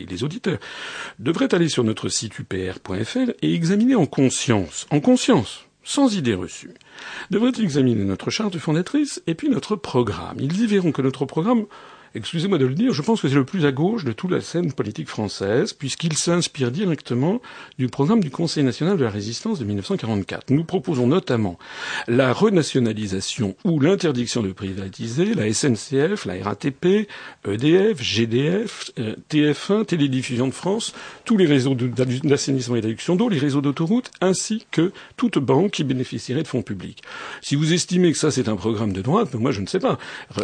les 0.08 0.24
auditeurs, 0.24 0.58
devraient 1.18 1.54
aller 1.54 1.68
sur 1.70 1.84
notre 1.84 2.08
site 2.08 2.38
upr.fr 2.38 3.30
et 3.40 3.54
examiner 3.54 3.94
en 3.94 4.06
conscience, 4.06 4.86
en 4.90 5.00
conscience, 5.00 5.66
sans 5.82 6.14
idée 6.14 6.34
reçue, 6.34 6.74
devraient 7.30 7.58
examiner 7.58 8.04
notre 8.04 8.30
charte 8.30 8.58
fondatrice 8.58 9.22
et 9.26 9.34
puis 9.34 9.48
notre 9.48 9.76
programme. 9.76 10.36
Ils 10.38 10.60
y 10.60 10.66
verront 10.66 10.92
que 10.92 11.02
notre 11.02 11.24
programme 11.24 11.64
excusez-moi 12.14 12.58
de 12.58 12.66
le 12.66 12.74
dire, 12.74 12.92
je 12.92 13.02
pense 13.02 13.20
que 13.20 13.28
c'est 13.28 13.34
le 13.34 13.44
plus 13.44 13.64
à 13.66 13.72
gauche 13.72 14.04
de 14.04 14.12
toute 14.12 14.30
la 14.30 14.40
scène 14.40 14.72
politique 14.72 15.08
française, 15.08 15.72
puisqu'il 15.72 16.16
s'inspire 16.16 16.70
directement 16.70 17.40
du 17.78 17.88
programme 17.88 18.22
du 18.22 18.30
Conseil 18.30 18.64
national 18.64 18.96
de 18.96 19.04
la 19.04 19.10
résistance 19.10 19.58
de 19.58 19.64
1944. 19.64 20.50
Nous 20.50 20.64
proposons 20.64 21.06
notamment 21.06 21.58
la 22.08 22.32
renationalisation 22.32 23.56
ou 23.64 23.80
l'interdiction 23.80 24.42
de 24.42 24.52
privatiser 24.52 25.34
la 25.34 25.52
SNCF, 25.52 26.26
la 26.26 26.42
RATP, 26.42 27.08
EDF, 27.46 28.02
GDF, 28.02 28.90
euh, 28.98 29.14
TF1, 29.30 29.84
Télédiffusion 29.86 30.46
de 30.46 30.52
France, 30.52 30.94
tous 31.24 31.36
les 31.36 31.46
réseaux 31.46 31.74
d'assainissement 31.74 32.76
et 32.76 32.80
d'adduction 32.80 33.16
d'eau, 33.16 33.28
les 33.28 33.38
réseaux 33.38 33.60
d'autoroutes, 33.60 34.10
ainsi 34.20 34.66
que 34.70 34.92
toute 35.16 35.38
banque 35.38 35.72
qui 35.72 35.84
bénéficierait 35.84 36.42
de 36.42 36.48
fonds 36.48 36.62
publics. 36.62 37.02
Si 37.42 37.54
vous 37.54 37.72
estimez 37.72 38.12
que 38.12 38.18
ça 38.18 38.30
c'est 38.30 38.48
un 38.48 38.56
programme 38.56 38.92
de 38.92 39.02
droite, 39.02 39.34
moi 39.34 39.52
je 39.52 39.60
ne 39.60 39.66
sais 39.66 39.80
pas. 39.80 39.98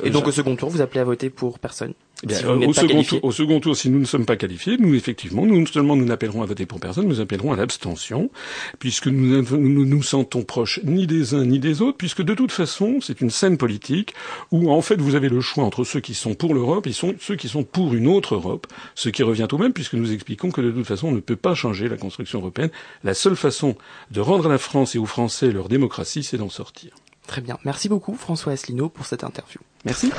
Et 0.05 0.11
donc 0.11 0.26
au 0.26 0.33
second 0.33 0.57
tour, 0.57 0.70
vous 0.70 0.81
appelez 0.81 1.00
à 1.00 1.05
voter 1.05 1.31
pour 1.31 1.56
personne. 1.59 1.95
Eh 2.23 2.47
au, 2.47 2.73
second 2.73 3.03
tour, 3.03 3.25
au, 3.25 3.31
second 3.31 3.61
tour, 3.61 3.77
si 3.77 3.90
nous 3.90 3.99
ne 3.99 4.07
sommes 4.07 4.25
pas 4.25 4.37
qualifiés, 4.37 4.79
nous 4.79 4.95
effectivement, 4.95 5.45
nous 5.45 5.59
non 5.59 5.66
seulement 5.66 5.97
nous 5.97 6.07
n'appellerons 6.07 6.42
à 6.42 6.47
voter 6.47 6.64
pour 6.64 6.81
personne, 6.81 7.07
nous 7.07 7.21
appellerons 7.21 7.53
à 7.53 7.57
l'abstention, 7.57 8.31
puisque 8.79 9.09
nous, 9.09 9.42
nous 9.42 9.85
nous 9.85 10.03
sentons 10.03 10.42
proches 10.42 10.81
ni 10.83 11.07
des 11.07 11.35
uns 11.35 11.45
ni 11.45 11.59
des 11.59 11.83
autres, 11.83 11.99
puisque 11.99 12.23
de 12.23 12.33
toute 12.33 12.53
façon, 12.53 13.01
c'est 13.03 13.21
une 13.21 13.29
scène 13.29 13.59
politique 13.59 14.14
où 14.51 14.71
en 14.71 14.81
fait 14.81 14.99
vous 14.99 15.14
avez 15.14 15.29
le 15.29 15.42
choix 15.42 15.64
entre 15.64 15.85
ceux 15.85 16.01
qui 16.01 16.14
sont 16.14 16.35
pour 16.35 16.55
l'Europe 16.55 16.87
et 16.87 16.92
ceux 16.92 17.37
qui 17.37 17.49
sont 17.49 17.64
pour 17.64 17.92
une 17.92 18.09
autre 18.09 18.35
Europe, 18.35 18.66
ce 18.95 19.11
qui 19.11 19.23
revient 19.23 19.49
au 19.53 19.59
même, 19.59 19.75
puisque 19.75 19.95
nous 19.95 20.12
expliquons 20.12 20.51
que 20.51 20.62
de 20.62 20.71
toute 20.71 20.87
façon 20.87 21.09
on 21.09 21.12
ne 21.12 21.21
peut 21.21 21.37
pas 21.37 21.55
changer 21.55 21.87
la 21.88 21.99
construction 21.99 22.38
européenne. 22.38 22.71
La 23.05 23.12
seule 23.12 23.37
façon 23.37 23.77
de 24.11 24.21
rendre 24.21 24.47
à 24.47 24.49
la 24.49 24.59
France 24.59 24.95
et 24.95 24.99
aux 24.99 25.07
Français 25.07 25.51
leur 25.51 25.69
démocratie, 25.69 26.23
c'est 26.23 26.38
d'en 26.38 26.49
sortir. 26.49 26.92
Très 27.27 27.42
bien. 27.42 27.59
Merci 27.64 27.90
beaucoup 27.90 28.14
François 28.14 28.55
Asselineau 28.55 28.88
pour 28.88 29.05
cette 29.05 29.25
interview. 29.25 29.61
Merci. 29.85 30.11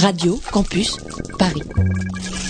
Radio 0.00 0.40
Campus 0.50 0.96
Paris. 1.38 2.49